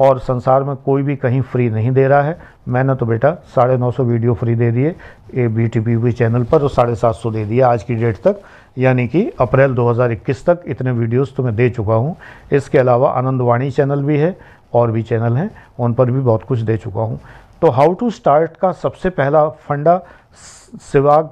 और 0.00 0.18
संसार 0.18 0.64
में 0.64 0.74
कोई 0.76 1.02
भी 1.02 1.16
कहीं 1.16 1.40
फ्री 1.42 1.68
नहीं 1.70 1.90
दे 1.92 2.06
रहा 2.08 2.22
है। 2.22 2.38
मैंने 2.68 2.94
तो 2.94 3.06
बेटा 3.06 3.32
साढ़े 3.54 3.76
नौ 3.76 3.90
सौ 3.90 4.04
वीडियो 4.04 4.34
फ्री 4.34 4.54
दे 4.54 4.70
दिए, 4.72 4.94
A 5.34 5.46
B 5.48 5.66
T 5.68 5.80
P 5.80 5.96
V 5.96 6.12
channel 6.12 6.44
पर, 6.44 6.62
और 6.62 6.70
साढ़े 6.70 6.94
सात 6.94 7.14
सौ 7.14 7.30
दे 7.30 7.44
दिया 7.44 7.68
आज 7.68 7.82
की 7.82 7.94
डेट 7.94 8.16
तक। 8.16 8.40
यानी 8.78 9.06
कि 9.08 9.28
अप्रैल 9.40 9.74
2021 9.74 10.44
तक 10.46 10.62
इतने 10.66 10.90
वीडियोस 10.90 11.34
तो 11.36 11.42
मैं 11.42 11.54
दे 11.56 11.68
चुका 11.70 11.94
हूँ। 11.94 12.16
इसके 12.52 12.78
अलावा 12.78 13.10
आनंदवाणी 13.10 13.70
चैनल 13.70 14.02
भी 14.02 14.18
है 14.18 14.36
और 14.74 14.90
भी 14.90 15.02
चैनल 15.02 15.36
हैं, 15.36 15.50
उन 15.78 15.94
पर 15.94 16.10
भी 16.10 16.20
बहुत 16.20 16.42
कुछ 16.42 16.60
दे 16.60 16.76
चुका 16.76 17.00
हूँ। 17.00 17.18
तो 17.62 17.70
हाउ 17.70 17.92
टू 17.94 18.10
स्टार्ट 18.10 18.56
का 18.56 18.72
सबसे 18.74 19.10
पहला 19.10 19.48
फंडा 19.48 20.00
सिवाग 20.82 21.30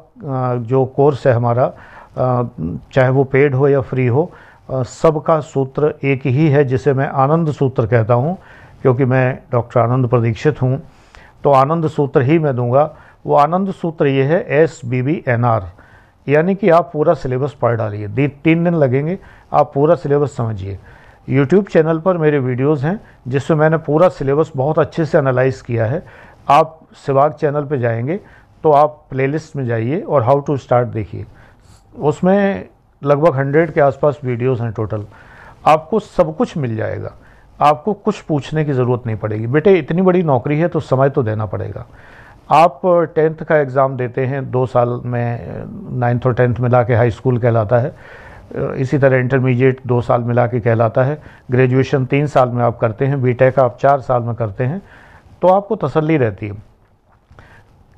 जो 0.67 0.85
कोर्स 0.87 1.27
है 1.27 1.33
हमारा 1.33 1.73
चाहे 2.19 3.09
वो 3.11 3.25
पेड 3.25 3.55
हो 3.55 3.69
या 3.69 3.81
फ्री 3.83 4.07
हो 4.07 4.31
सबका 4.69 5.39
सूत्र 5.43 5.95
एक 6.05 6.27
ही 6.27 6.49
है, 6.49 6.65
जिसे 6.65 6.93
मैं 6.95 7.09
आनंद 7.09 7.51
सूत्र 7.53 7.87
कहता 7.87 8.15
हूँ, 8.15 8.37
क्योंकि 8.83 9.05
मैं 9.05 9.39
डॉक्टर 9.53 9.81
आनंद 9.81 10.09
प्रदीक्षित 10.09 10.61
हूँ। 10.63 10.81
तो 11.45 11.51
आनंद 11.53 11.87
सूत्र 11.89 12.23
ही 12.23 12.39
मैं 12.39 12.55
दूँगा। 12.57 12.85
वो 13.27 13.35
आनंद 13.37 13.71
सूत्र 13.73 14.07
ये 14.07 14.25
है 14.25 14.45
S 14.55 14.81
B 14.85 15.03
B 15.03 15.23
N 15.29 15.45
R 15.45 15.67
यानी 16.27 16.55
कि 16.55 16.69
आप 16.71 16.91
पूरा 16.93 17.15
सिलेबस 17.15 17.57
पढ़ 17.63 17.77
डालिए। 17.77 18.09
तीन 18.45 18.65
दिन 18.65 18.75
लगेंगे, 18.75 19.19
आप 19.53 19.73
पूरा 19.75 19.95
सिलेबस 19.97 20.37
समझिए। 20.37 20.79
यूट्यूब 21.29 21.67
चैनल 21.67 21.99
पर 21.99 22.19
मेरे 22.19 22.39
वीडियोस 22.39 22.83
हैं, 22.83 23.01
जिसमें 23.29 23.59
मैंने 23.59 23.77
पूरा 23.79 24.09
सिलेबस 24.09 24.51
बहुत 24.57 24.79
अच्छे 24.79 25.05
से 25.05 25.19
एनालाइज 25.19 25.61
किया 25.61 25.87
है। 25.87 26.03
आप 26.49 26.79
सिवाग 26.97 27.33
चैनल 27.33 27.65
पर 27.65 27.79
जाएँगे 27.79 28.21
तो 28.65 28.71
आप 28.73 29.05
प्लेलिस्ट 29.11 29.57
में 29.57 29.65
जाइए 29.67 30.01
और 30.01 30.23
हाउ 30.23 30.41
टू 30.41 30.57
स्टार्ट 30.57 30.89
देखिए। 30.89 31.27
उसमें 31.95 32.69
लगभग 33.03 33.37
हंड्रेड 33.37 33.73
के 33.73 33.81
आसपास 33.81 34.19
वीडियोस 34.25 34.61
हैं 34.61 34.73
टोटल 34.73 35.05
आपको 35.67 35.99
सब 36.01 36.37
कुछ 36.37 36.57
मिल 36.57 36.77
जाएगा। 36.77 37.13
आपको 37.61 37.93
कुछ 37.95 38.21
पूछने 38.21 38.65
की 38.65 38.73
ज़रूरत 38.73 39.03
नहीं 39.07 39.17
पड़ेगी। 39.17 39.47
बेटे, 39.47 39.75
इतनी 39.75 40.03
बड़ी 40.03 40.23
नौकरी 40.23 40.59
है 40.59 40.69
तो 40.69 40.81
समय 40.81 41.11
तो 41.11 41.23
देना 41.23 41.47
पड़ेगा। 41.47 41.87
आप 42.51 42.81
टेंथ 43.15 43.43
का 43.45 43.57
एग्ज़ाम 43.57 43.97
देते 43.97 44.25
हैं, 44.27 44.51
दो 44.51 44.65
साल 44.67 45.01
में 45.05 45.65
नाइन्थ 46.01 46.27
और 46.27 46.35
टेंथ 46.35 46.61
मिला 46.61 46.83
के 46.83 46.95
हाई 46.95 47.11
स्कूल 47.11 47.39
कहलाता 47.39 47.79
है। 47.79 47.95
इसी 48.51 48.99
तरह 48.99 49.17
इंटरमीडिएट 49.17 49.81
दो 49.87 50.01
साल 50.01 50.23
मिला 50.23 50.47
के 50.47 50.61
कहलाता 50.61 51.03
है। 51.05 51.21
ग्रेजुएशन 51.51 52.05
तीन 52.05 52.27
साल 52.27 52.49
में 52.49 52.63
आप 52.65 52.79
करते 52.79 53.07
हैं 53.07 53.21
बीटेक 53.23 53.59
आप 53.59 53.79
चार 53.81 54.01
साल 54.01 54.23
में 54.23 54.35
करते 54.35 54.65
हैं 54.65 54.81
तो 55.43 55.49
आपको 55.49 55.77
तसल्ली 55.79 56.17
रहती 56.17 56.49
है, 56.49 56.55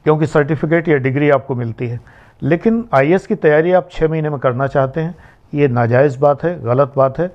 क्योंकि 0.06 0.26
सर्टिफिकेट 0.26 0.88
या 0.88 0.96
डिग्री 0.96 1.30
आपको 1.30 1.54
मिलती 1.54 1.86
है। 1.86 2.00
लेकिन 2.42 2.84
आईएएस 2.94 3.26
की 3.26 3.34
तैयारी 3.34 3.72
आप 3.72 3.88
छः 3.92 4.08
महीने 4.08 4.30
में 4.30 4.38
करना 4.38 4.66
चाहते 4.66 5.00
हैं, 5.00 5.14
ये 5.52 5.68
नाजायज़ 5.68 6.18
बात 6.18 6.42
है, 6.44 6.62
गलत 6.64 6.92
बात 6.96 7.18
है। 7.18 7.30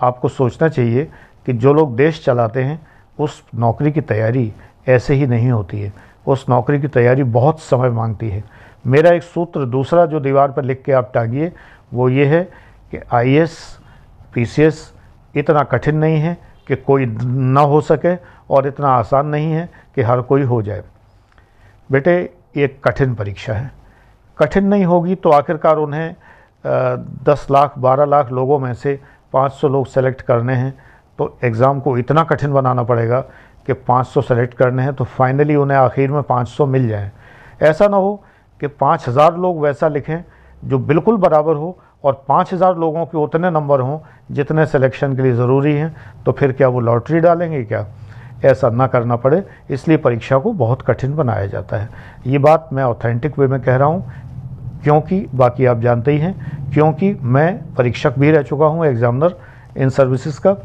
आपको 0.00 0.28
सोचना 0.28 0.68
चाहिए 0.68 1.04
कि 1.46 1.52
जो 1.52 1.72
लोग 1.72 1.96
देश 1.96 2.24
चलाते 2.24 2.62
हैं, 2.62 2.80
उस 3.18 3.42
नौकरी 3.54 3.92
की 3.92 4.00
तैयारी 4.02 4.52
ऐसे 4.88 5.14
ही 5.14 5.26
नहीं 5.26 5.50
होती 5.50 5.80
है। 5.80 5.92
उस 6.26 6.44
नौकरी 6.48 6.80
की 6.80 6.88
तैयारी 6.88 7.22
बहुत 7.24 7.60
समय 7.60 7.90
मांगती 7.90 8.28
है। 8.28 8.42
मेरा 8.86 9.10
एक 9.10 9.22
सूत्र 9.22 9.64
दूसरा 9.66 10.04
जो 10.06 10.20
दीवार 10.20 10.52
पर 10.52 10.64
लिख 10.64 10.82
के 10.82 10.92
आप 10.92 11.10
टांगिए 11.14 11.52
वो 11.92 12.08
ये 12.08 12.26
है 12.26 12.42
कि 12.92 13.00
I 13.12 13.34
S 13.36 13.56
P 14.34 14.44
C 14.46 14.62
S 14.62 14.92
इतना 15.34 15.62
कठिन 15.64 15.96
नहीं 15.96 16.18
है 16.20 16.36
कि 16.68 16.76
कोई 16.76 17.06
ना 17.06 17.60
हो 17.62 17.80
सके 17.82 18.14
और 18.50 18.66
इतना 18.66 18.88
आसान 18.88 19.26
नहीं 19.26 19.52
है 19.52 19.68
कि 19.94 20.02
हर 20.02 20.20
कोई 20.22 20.42
हो 20.42 20.60
जाए। 20.62 20.82
बेटे, 21.90 22.18
ये 22.56 22.68
कठिन 22.84 23.14
परीक्षा 23.14 23.54
है। 23.54 23.70
कठिन 24.38 24.64
नहीं 24.64 24.84
होगी 24.84 25.14
तो 25.14 25.30
आखिरकार 25.30 25.76
उन्हें 25.78 26.14
दस 27.24 27.46
लाख, 27.50 27.78
बारह 27.78 28.04
लाख 28.04 28.30
लोगों 28.32 28.58
में 28.58 28.72
से 28.74 28.98
पाँच 29.32 29.52
सौ 29.52 29.68
लोग 29.68 29.86
सेलेक्ट 29.86 30.20
करने 30.22 30.54
हैं। 30.54 30.72
तो 31.18 31.38
एग्ज़ाम 31.44 31.80
को 31.80 31.96
इतना 31.98 32.22
कठिन 32.24 32.52
बनाना 32.52 32.82
पड़ेगा 32.82 33.20
कि 33.66 33.72
पाँच 33.72 34.06
सौ 34.06 34.20
सेलेक्ट 34.22 34.54
करने 34.54 34.82
हैं 34.82 34.94
तो 34.94 35.04
फाइनली 35.06 35.56
उन्हें 35.56 35.78
आखिर 35.78 36.10
में 36.10 36.22
पाँच 36.22 36.48
सौ 36.48 36.66
मिल 36.66 36.88
जाएँ। 36.88 37.10
ऐसा 37.62 37.88
ना 37.88 37.96
हो 37.96 38.14
कि 38.60 38.66
पाँच 38.66 39.08
हज़ार 39.08 39.36
लोग 39.36 39.60
वैसा 39.60 39.88
लिखें 39.88 40.22
जो 40.64 40.78
बिल्कुल 40.80 41.16
बराबर 41.16 41.56
हो 41.56 41.76
और 42.04 42.24
पाँच 42.28 42.52
हज़ार 42.52 42.76
लोगों 42.78 43.04
के 43.06 43.18
उतने 43.18 43.50
नंबर 43.50 43.80
हों 43.80 43.98
जितने 44.30 44.66
सिलेक्शन 44.66 45.16
के 45.16 45.22
लिए 45.22 45.32
ज़रूरी 45.34 45.72
हैं 45.72 45.94
तो 46.26 46.32
फिर 46.32 46.52
क्या 46.52 46.68
वो 46.68 46.80
लॉटरी 46.80 47.20
डालेंगे 47.20 47.62
क्या? 47.64 47.86
ऐसा 48.44 48.68
ना 48.70 48.86
करना 48.86 49.16
पड़े, 49.16 49.42
इसलिए 49.70 49.96
परीक्षा 49.96 50.38
को 50.38 50.52
बहुत 50.54 50.82
कठिन 50.82 51.14
बनाया 51.16 51.46
जाता 51.46 51.76
है। 51.76 51.88
ये 52.26 52.38
बात 52.38 52.68
मैं 52.72 52.84
ऑथेंटिक 52.84 53.38
वे 53.38 53.46
में 53.46 53.60
कह 53.60 53.76
रहा 53.76 53.88
हूँ, 53.88 54.02
क्योंकि 54.84 55.20
बाकी 55.34 55.64
आप 55.64 55.80
जानते 55.80 56.12
ही 56.12 56.18
हैं, 56.18 56.70
क्योंकि 56.72 57.12
मैं 57.14 57.74
परीक्षक 57.74 58.18
भी 58.18 58.30
रह 58.30 58.42
चुका 58.42 58.66
हूँ 58.66 58.86
एग्जामिनर 58.86 59.36
इन 59.76 59.88
सर्विसेज़ 59.90 60.40
का, 60.40 60.56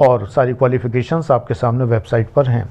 और 0.00 0.26
सारी 0.26 0.54
क्वालिफिकेशंस 0.54 1.30
आपके 1.30 1.54
सामने 1.54 1.84
वेबसाइट 1.84 2.32
पर 2.32 2.48
हैं। 2.48 2.68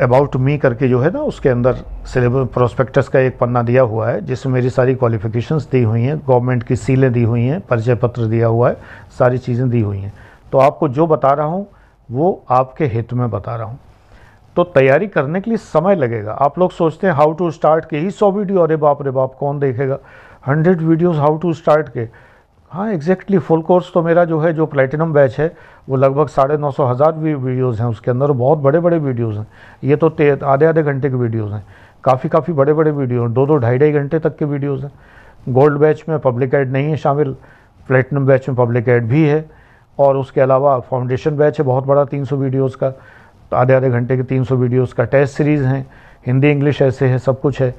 अबाउट 0.00 0.36
मी 0.36 0.56
करके 0.58 0.88
जो 0.88 0.98
है 1.00 1.10
ना, 1.10 1.20
उसके 1.20 1.48
अंदर 1.48 1.74
सिलेबस 2.06 2.48
प्रोस्पेक्टस 2.54 3.08
का 3.08 3.18
एक 3.18 3.38
पन्ना 3.38 3.62
दिया 3.62 3.82
हुआ 3.82 4.08
है, 4.08 4.20
जिसमें 4.20 4.52
मेरी 4.54 4.70
सारी 4.70 4.94
क्वालिफिकेशंस 4.94 5.68
दी 5.70 5.82
हुई 5.82 6.02
हैं 6.02 6.18
गवर्नमेंट 6.18 6.62
की 6.62 6.76
सीलें 6.76 7.12
दी 7.12 7.22
हुई 7.22 7.42
हैं, 7.42 7.60
परिचय 7.60 7.94
पत्र 7.94 8.26
दिया 8.26 8.46
हुआ 8.46 8.68
है, 8.68 8.76
सारी 9.18 9.38
चीज़ें 9.38 9.68
दी 9.70 9.80
हुई 9.80 9.98
हैं। 9.98 10.12
तो 10.52 10.58
आपको 10.58 10.88
जो 10.88 11.06
बता 11.06 11.32
रहा 11.32 11.46
हूँ, 11.46 11.66
वो 12.10 12.44
आपके 12.50 12.84
हित 12.84 13.12
में 13.12 13.30
बता 13.30 13.56
रहा 13.56 13.66
हूँ। 13.66 13.78
तो 14.56 14.64
तैयारी 14.64 15.06
करने 15.06 15.40
के 15.40 15.50
लिए 15.50 15.58
समय 15.58 15.94
लगेगा। 15.94 16.32
आप 16.32 16.58
लोग 16.58 16.70
सोचते 16.70 17.06
हैं 17.06 17.14
हाउ 17.14 17.32
टू 17.32 17.50
स्टार्ट 17.50 17.84
के 17.84 17.98
ही 17.98 18.10
सौ 18.10 18.30
वीडियो, 18.30 18.60
अरे 18.60 18.76
बाप 18.76 19.02
रे 19.02 19.10
बाप, 19.10 19.34
कौन 19.34 19.58
देखेगा? 19.58 19.98
Hundred 20.46 20.80
videos 20.80 21.18
how 21.18 21.36
to 21.36 21.52
start 21.52 21.88
के। 21.88 22.08
हाँ 22.72 22.86
एग्जैक्टली 22.92 23.38
फुल 23.38 23.62
कोर्स 23.62 23.90
तो 23.94 24.02
मेरा 24.02 24.24
जो 24.24 24.38
है, 24.40 24.52
जो 24.52 24.66
प्लेटिनम 24.66 25.12
बैच 25.12 25.38
है, 25.38 25.46
वो 25.88 25.96
लगभग 25.96 26.28
साढ़े 26.28 26.56
नौ 26.56 26.70
सौ 26.70 26.84
हज़ार 26.86 27.12
वीडियोज़ 27.14 27.80
हैं 27.80 27.88
उसके 27.88 28.10
अंदर 28.10 28.30
बहुत 28.32 28.58
बड़े 28.58 28.80
बड़े 28.80 28.98
वीडियोज़ 28.98 29.38
हैं। 29.38 29.46
ये 29.84 29.96
तो 29.96 30.08
आधे 30.46 30.66
आधे 30.66 30.82
घंटे 30.82 31.10
के 31.10 31.16
वीडियोज़ 31.16 31.52
हैं। 31.52 31.64
काफ़ी 32.04 32.28
काफ़ी 32.28 32.52
बड़े 32.52 32.72
बड़े 32.72 32.90
वीडियो 32.90 33.22
हैं 33.22 33.32
दो 33.34 33.46
दो 33.46 33.56
ढाई 33.56 33.78
ढाई 33.78 33.92
घंटे 33.92 34.18
तक 34.18 34.36
के 34.36 34.44
वीडियोज़ 34.44 34.84
हैं। 34.84 34.92
गोल्ड 35.48 35.78
बैच 35.78 36.04
में 36.08 36.18
पब्लिक 36.20 36.54
एड 36.54 36.72
नहीं 36.72 36.90
है 36.90 36.96
शामिल 36.96 37.36
प्लेटिनम 37.88 38.26
बैच 38.26 38.48
में 38.48 38.56
पब्लिक 38.56 38.88
एड 38.88 39.08
भी 39.08 39.26
है 39.28 39.44
और 39.98 40.16
उसके 40.16 40.40
अलावा 40.40 40.78
फाउंडेशन 40.80 41.36
बैच 41.36 41.58
है, 41.60 41.66
बहुत 41.66 41.86
बड़ा 41.86 42.04
तीन 42.06 42.24
सौ 42.24 42.36
वीडियोज़ 42.36 42.76
का 42.76 42.92
आधे 43.52 43.74
आधे 43.74 43.90
घंटे 43.90 44.16
के 44.16 44.22
तीन 44.24 44.44
सौ 44.44 44.56
वीडियोज़ 44.56 44.94
का 44.94 45.04
टेस्ट 45.04 45.36
सीरीज़ 45.36 45.64
हैं। 45.64 45.86
हिंदी 46.26 46.50
इंग्लिश 46.50 46.82
ऐसे 46.82 47.06
है, 47.06 47.18
सब 47.20 47.40
कुछ 47.40 47.62
है। 47.62 47.74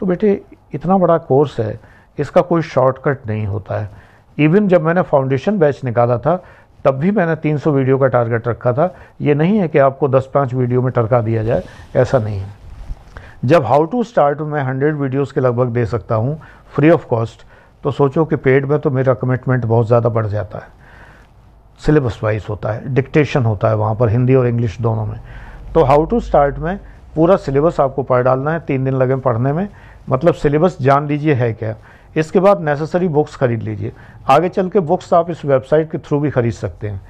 तो 0.00 0.06
बेटे, 0.06 0.40
इतना 0.74 0.98
बड़ा 0.98 1.18
कोर्स 1.20 1.60
है, 1.60 1.78
इसका 2.18 2.40
कोई 2.42 2.62
शॉर्टकट 2.64 3.26
नहीं 3.26 3.46
होता 3.46 3.80
है। 3.80 4.06
इवन 4.38 4.68
जब 4.68 4.82
मैंने 4.82 5.02
फाउंडेशन 5.02 5.58
बैच 5.58 5.80
निकाला 5.84 6.18
था, 6.18 6.36
तब 6.84 6.94
भी 6.94 7.10
मैंने 7.10 7.34
300 7.36 7.72
वीडियो 7.72 7.98
का 7.98 8.06
टारगेट 8.06 8.48
रखा 8.48 8.72
था। 8.72 8.94
ये 9.20 9.34
नहीं 9.34 9.58
है 9.58 9.68
कि 9.68 9.78
आपको 9.78 10.08
10-5 10.08 10.54
वीडियो 10.54 10.82
में 10.82 10.90
टरका 10.92 11.20
दिया 11.20 11.42
जाए, 11.44 11.62
ऐसा 11.96 12.18
नहीं 12.18 12.38
है। 12.38 12.56
जब 13.44 13.64
हाउ 13.64 13.84
टू 13.84 14.02
स्टार्ट 14.04 14.40
मैं 14.42 14.62
100 14.62 14.94
वीडियोस 14.94 15.32
के 15.32 15.40
लगभग 15.40 15.68
दे 15.68 15.84
सकता 15.86 16.14
हूँ 16.14 16.40
फ्री 16.74 16.90
ऑफ़ 16.90 17.06
कॉस्ट 17.06 17.44
तो 17.84 17.90
सोचो 17.90 18.24
कि 18.24 18.36
पेड 18.36 18.64
में 18.64 18.78
तो 18.78 18.90
मेरा 18.90 19.14
कमिटमेंट 19.14 19.64
बहुत 19.64 19.86
ज़्यादा 19.86 20.08
बढ़ 20.08 20.26
जाता 20.26 20.58
है। 20.58 20.76
सिलेबस 21.80 22.18
वाइज 22.22 22.46
होता 22.48 22.72
है 22.72 22.94
डिक्टेशन 22.94 23.44
होता 23.44 23.68
है 23.68 23.76
वहाँ 23.76 23.94
पर, 23.94 24.08
हिंदी 24.08 24.34
और 24.34 24.46
इंग्लिश 24.46 24.80
दोनों 24.80 25.04
में। 25.06 25.20
तो 25.74 25.82
हाउ 25.84 26.04
टू 26.04 26.20
स्टार्ट 26.20 26.58
में 26.58 26.78
पूरा 27.14 27.36
सिलेबस 27.36 27.78
आपको 27.80 28.02
पढ़ 28.02 28.22
डालना 28.22 28.52
है, 28.52 28.60
तीन 28.60 28.84
दिन 28.84 28.94
लगे 28.94 29.16
पढ़ने 29.16 29.52
में। 29.52 29.68
मतलब 30.08 30.34
सिलेबस 30.34 30.76
जान 30.80 31.06
लीजिए 31.08 31.34
है 31.34 31.52
क्या? 31.52 31.74
इसके 32.18 32.40
बाद 32.40 32.60
नेसेसरी 32.60 33.08
बुक्स 33.08 33.36
खरीद 33.36 33.62
लीजिए। 33.62 33.92
आगे 34.28 34.48
चल 34.48 34.68
के 34.68 34.80
बुक्स 34.80 35.12
आप 35.14 35.30
इस 35.30 35.44
वेबसाइट 35.44 35.90
के 35.90 35.98
थ्रू 35.98 36.20
भी 36.20 36.30
खरीद 36.30 36.52
सकते 36.52 36.88
हैं। 36.88 37.00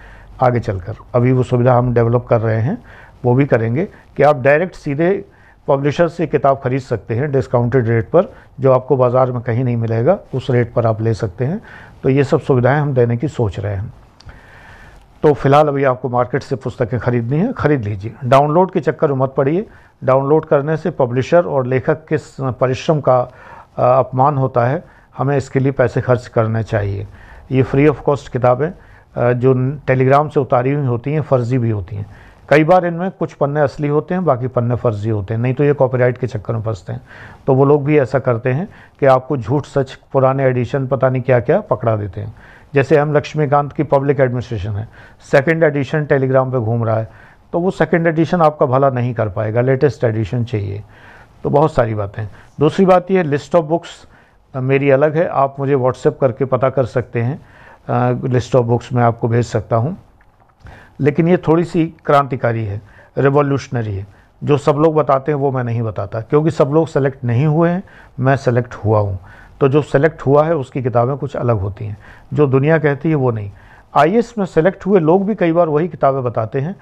आगे 0.43 0.61
चलकर। 0.61 0.97
अभी 1.15 1.33
वो 1.33 1.43
सुविधा 1.43 1.75
हम 1.75 1.93
डेवलप 1.95 2.27
कर 2.27 2.41
रहे 2.41 2.61
हैं, 2.61 2.79
वो 3.25 3.35
भी 3.35 3.47
करेंगे 3.47 3.85
कि 4.17 4.23
आप 4.23 4.43
डायरेक्ट 4.43 4.75
सीधे 4.75 5.25
पब्लिशर 5.69 6.09
से 6.09 6.27
किताब 6.27 6.61
खरीद 6.65 6.81
सकते 6.81 7.15
हैं 7.15 7.31
डिस्काउंटेड 7.33 7.89
रेट 7.89 8.09
पर, 8.11 8.33
जो 8.61 8.73
आपको 8.73 8.97
बाज़ार 8.97 9.33
में 9.33 9.41
कहीं 9.43 9.65
नहीं 9.65 9.77
मिलेगा, 9.77 10.19
उस 10.35 10.51
रेट 10.51 10.73
पर 10.75 10.87
आप 10.87 11.01
ले 11.03 11.15
सकते 11.15 11.45
हैं। 11.45 11.61
तो 12.03 12.09
ये 12.09 12.25
सब 12.25 12.41
सुविधाएँ 12.41 12.81
हम 12.81 12.95
देने 12.95 13.17
की 13.17 13.29
सोच 13.29 13.59
रहे 13.59 13.75
हैं। 13.75 13.93
तो 15.23 15.33
फ़िलहाल 15.33 15.69
अभी 15.69 15.85
आपको 15.85 16.09
मार्केट 16.09 16.43
से 16.43 16.57
पुस्तकें 16.57 16.99
खरीदनी 17.01 17.39
है, 17.39 17.53
खरीद 17.53 17.85
लीजिए। 17.85 18.15
डाउनलोड 18.25 18.71
के 18.71 18.81
चक्कर 18.81 19.13
मत 19.13 19.35
पड़िए। 19.37 19.67
डाउनलोड 20.05 20.45
करने 20.45 20.77
से 20.77 20.91
पब्लिशर 20.91 21.45
और 21.45 21.67
लेखक 21.67 22.05
के 22.13 22.17
परिश्रम 22.53 23.01
का 23.01 23.19
अपमान 23.77 24.37
होता 24.39 24.67
है 24.67 24.83
हमें 25.19 25.37
इसके 25.37 25.61
लिए 25.61 25.73
पैसे 25.73 26.01
खर्च 26.01 26.27
करने 26.27 26.63
चाहिए। 26.63 27.07
ये 27.53 27.63
फ्री 27.63 27.87
ऑफ़ 27.89 28.01
कॉस्ट 28.03 28.33
किताबें 28.33 28.71
जो 29.35 29.53
टेलीग्राम 29.87 30.29
से 30.29 30.41
उतारी 30.41 30.73
हुई 30.73 30.87
होती 30.87 31.13
हैं, 31.13 31.21
फर्जी 31.21 31.59
भी 31.59 31.71
होती 31.71 31.97
हैं। 31.97 32.07
कई 32.49 32.65
बार 32.65 32.85
इनमें 32.87 33.11
कुछ 33.11 33.33
पन्ने 33.33 33.61
असली 33.61 33.89
होते 33.89 34.15
हैं, 34.15 34.25
बाकी 34.25 34.49
पन्ने 34.49 34.75
फर्जी 34.75 35.11
होते 35.11 35.35
हैं। 35.35 35.41
नहीं 35.41 35.55
तो 35.55 35.65
ये 35.65 35.73
कॉपीराइट 35.73 36.19
के 36.19 36.27
चक्कर 36.27 36.55
में 36.55 36.63
फंसते 36.63 36.93
हैं। 36.93 37.01
तो 37.47 37.55
वो 37.55 37.65
लोग 37.65 37.85
भी 37.85 37.99
ऐसा 37.99 38.19
करते 38.19 38.53
हैं 38.53 38.69
कि 39.01 39.07
आपको 39.07 39.37
झूठ 39.37 39.67
सच 39.67 39.95
पुराने 40.13 40.45
एडिशन 40.45 40.87
पता 40.87 41.09
नहीं 41.09 41.23
क्या 41.23 41.41
क्या 41.41 41.61
पकड़ा 41.61 41.97
देते 41.97 42.21
हैं। 42.21 42.35
जैसे 42.75 42.99
एम 42.99 43.13
लक्ष्मीकांत 43.15 43.73
की 43.73 43.83
पब्लिक 43.83 44.21
एडमिनिस्ट्रेशन 44.21 44.73
है। 44.73 44.89
सेकेंड 45.31 45.63
एडिशन 45.63 46.05
टेलीग्राम 46.05 46.53
पर 46.53 46.59
घूम 46.59 46.85
रहा 46.85 46.97
है। 46.97 47.09
तो 47.53 47.61
वो 47.61 47.71
सेकेंड 47.71 48.07
एडिशन 48.07 48.43
आपका 48.43 48.67
भला 48.67 48.91
नहीं 48.91 49.15
कर 49.15 49.29
पाएगा। 49.29 49.61
लेटेस्ट 49.61 50.05
एडिशन 50.05 50.45
चाहिए। 50.45 50.83
तो 51.45 51.51
बहुत 51.51 51.75
सारी 51.75 51.95
बातें। 51.95 52.27
दूसरी 52.61 52.87
बात 52.87 53.11
ये 53.11 53.23
लिस्ट 53.23 53.55
ऑफ़ 53.55 53.65
बुक्स 53.67 53.91
मेरी 54.61 54.91
अलग 54.91 55.17
है। 55.17 55.27
आप 55.29 55.57
मुझे 55.59 55.75
व्हाट्सएप 55.75 56.19
करके 56.21 56.45
पता 56.45 56.71
कर 56.71 56.85
सकते 56.85 57.23
हैं। 57.23 58.29
लिस्ट 58.29 58.57
ऑफ़ 58.57 58.67
बुक्स 58.67 58.93
मैं 58.93 59.03
आपको 59.03 59.29
भेज 59.29 59.47
सकता 59.47 59.77
हूँ। 59.77 59.97
लेकिन 61.01 61.29
ये 61.29 61.37
थोड़ी 61.37 61.65
सी 61.65 61.95
क्रांतिकारी 62.05 62.65
है 62.65 62.83
रिवॉल्यूशनरी 63.19 63.95
है। 63.95 64.07
जो 64.45 64.59
सब 64.59 64.73
लोग 64.73 64.95
बताते 64.95 65.33
हैं 65.33 65.39
वो 65.39 65.53
मैं 65.53 65.65
नहीं 65.65 65.83
बताता। 65.83 66.21
क्योंकि 66.21 66.51
सब 66.51 66.71
लोग 66.75 66.89
सेलेक्ट 66.89 67.25
नहीं 67.25 67.47
हुए 67.47 67.71
हैं, 67.71 67.83
मैं 68.21 68.37
सेलेक्ट 68.37 68.75
हुआ 68.75 69.01
हूँ। 69.01 69.19
तो 69.61 69.69
जो 69.69 69.83
सेलेक्ट 69.83 70.23
हुआ 70.23 70.45
है, 70.45 70.57
उसकी 70.57 70.83
किताबें 70.83 71.17
कुछ 71.17 71.37
अलग 71.37 71.59
होती 71.59 71.85
हैं। 71.85 71.97
जो 72.33 72.47
दुनिया 72.47 72.79
कहती 72.79 73.09
है, 73.09 73.15
वो 73.15 73.31
नहीं। 73.31 73.51
आई 73.95 74.21
में 74.39 74.45
सेलेक्ट 74.45 74.87
हुए 74.87 75.01
लोग 75.01 75.27
भी 75.27 75.35
कई 75.35 75.53
बार 75.53 75.69
वही 75.69 75.89
किताबें 75.89 76.23
बताते 76.23 76.61
हैं, 76.61 76.77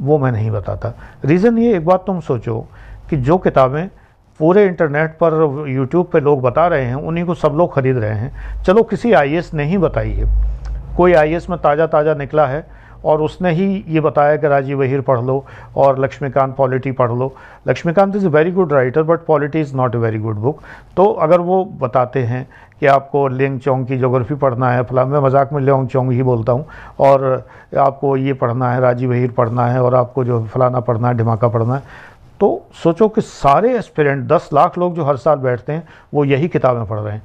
वो 0.00 0.18
मैं 0.18 0.32
नहीं 0.32 0.50
बताता। 0.50 0.92
रीज़न 1.24 1.58
ये, 1.58 1.76
एक 1.76 1.86
बात 1.86 2.04
तुम 2.06 2.20
सोचो 2.20 2.66
कि 3.10 3.16
जो 3.16 3.38
किताबें 3.38 3.88
पूरे 4.42 4.64
इंटरनेट 4.66 5.10
पर 5.22 5.64
यूट्यूब 5.68 6.06
पे 6.12 6.20
लोग 6.20 6.40
बता 6.42 6.66
रहे 6.68 6.84
हैं, 6.84 6.94
उन्हीं 6.96 7.24
को 7.24 7.34
सब 7.36 7.54
लोग 7.56 7.74
खरीद 7.74 7.98
रहे 7.98 8.14
हैं। 8.14 8.62
चलो 8.64 8.82
किसी 8.84 9.12
आईएएस 9.14 9.50
ने 9.54 9.64
ही 9.64 9.78
बताई 9.78 10.10
है 10.12 10.26
कोई 10.96 11.12
आई 11.14 11.38
में 11.50 11.58
ताज़ा 11.58 11.86
ताज़ा 11.88 12.14
निकला 12.14 12.46
है, 12.46 12.66
और 13.04 13.22
उसने 13.22 13.50
ही 13.52 13.84
ये 13.88 14.00
बताया 14.00 14.36
कि 14.36 14.48
राजीव 14.48 14.78
वहीर 14.78 15.00
पढ़ 15.00 15.20
लो, 15.20 15.44
और 15.76 15.98
लक्ष्मीकांत 16.00 16.54
पॉलिटी 16.56 16.92
पढ़ 16.92 17.10
लो। 17.12 17.32
Laxmikanth 17.68 18.16
is 18.16 18.26
a 18.26 18.28
very 18.30 18.50
good 18.52 18.72
writer 18.72 19.02
but 19.02 19.24
polity 19.26 19.60
is 19.60 19.74
not 19.76 19.94
a 19.94 19.98
very 19.98 20.18
good 20.18 20.36
book 20.38 20.60
तो 20.96 21.04
अगर 21.04 21.40
वो 21.40 21.64
बताते 21.80 22.22
हैं 22.24 22.46
कि 22.80 22.86
आपको 22.88 23.26
लिंग 23.28 23.58
चौंग 23.60 23.86
की 23.86 23.98
जोग्राफी 23.98 24.34
पढ़ना 24.34 24.70
है, 24.70 24.82
फला, 24.82 25.04
मैं 25.04 25.20
मज़ाक 25.20 25.52
में 25.52 25.60
लियोंग 25.60 25.88
चौंग 25.88 26.10
ही 26.12 26.22
बोलता 26.22 26.52
हूँ, 26.52 26.64
और 27.00 27.44
आपको 27.78 28.16
ये 28.16 28.32
पढ़ना 28.34 28.72
है, 28.72 28.80
राजीव 28.80 29.10
वहीर 29.10 29.30
पढ़ना 29.30 29.66
है, 29.66 29.82
और 29.82 29.94
आपको 29.94 30.24
जो 30.24 30.44
फलाना 30.44 30.80
पढ़ना 30.80 31.08
है, 31.08 31.16
ढिमाका 31.16 31.48
पढ़ना 31.48 31.74
है 31.74 32.10
तो 32.42 32.66
सोचो 32.72 33.08
कि 33.08 33.20
सारे 33.20 33.78
एस्पिरेंट 33.78 34.28
दस 34.28 34.50
लाख 34.52 34.78
लोग 34.78 34.94
जो 34.94 35.04
हर 35.04 35.16
साल 35.16 35.36
बैठते 35.36 35.72
हैं, 35.72 35.88
वो 36.14 36.24
यही 36.24 36.48
किताबें 36.48 36.86
पढ़ 36.86 36.98
रहे 36.98 37.12
हैं 37.14 37.22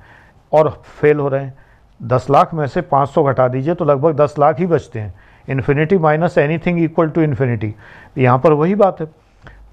और 0.53 0.81
फेल 1.01 1.19
हो 1.19 1.27
रहे 1.27 1.43
हैं। 1.43 1.53
दस 2.03 2.27
लाख 2.29 2.53
में 2.53 2.67
से 2.67 2.81
पाँच 2.81 3.09
सौ 3.09 3.23
घटा 3.23 3.47
दीजिए 3.47 3.73
तो 3.73 3.85
लगभग 3.85 4.15
दस 4.15 4.35
लाख 4.39 4.59
ही 4.59 4.65
बचते 4.65 4.99
हैं। 4.99 5.13
Infinity 5.49 5.97
minus 5.97 6.37
anything 6.57 6.83
equal 6.83 7.09
to 7.09 7.21
infinity 7.21 7.75
यहाँ 8.17 8.39
पर 8.39 8.53
वही 8.53 8.75
बात 8.75 9.01
है। 9.01 9.07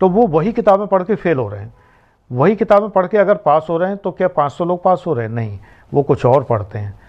तो 0.01 0.09
वो 0.09 0.27
वही 0.27 0.53
किताबें 0.53 0.87
पढ़ 0.87 1.03
के 1.03 1.15
फेल 1.15 1.39
हो 1.39 1.49
रहे 1.49 1.61
हैं। 1.61 1.75
वही 2.33 2.57
किताबें 2.57 2.91
पढ़ 2.91 3.07
के 3.07 3.19
अगर 3.19 3.35
पास 3.35 3.67
हो 3.71 3.79
रहे 3.79 3.89
हैं 3.89 3.99
तो 3.99 4.11
क्या 4.11 4.29
500 4.29 4.65
लोग 4.65 4.83
पास 4.83 5.05
हो 5.07 5.15
रहे 5.15 5.27
हैं? 5.27 5.33
नहीं। 5.33 5.59
वो 5.95 6.03
कुछ 6.03 6.27
और 6.27 6.45
पढ़ते 6.45 6.79
हैं। 6.79 7.01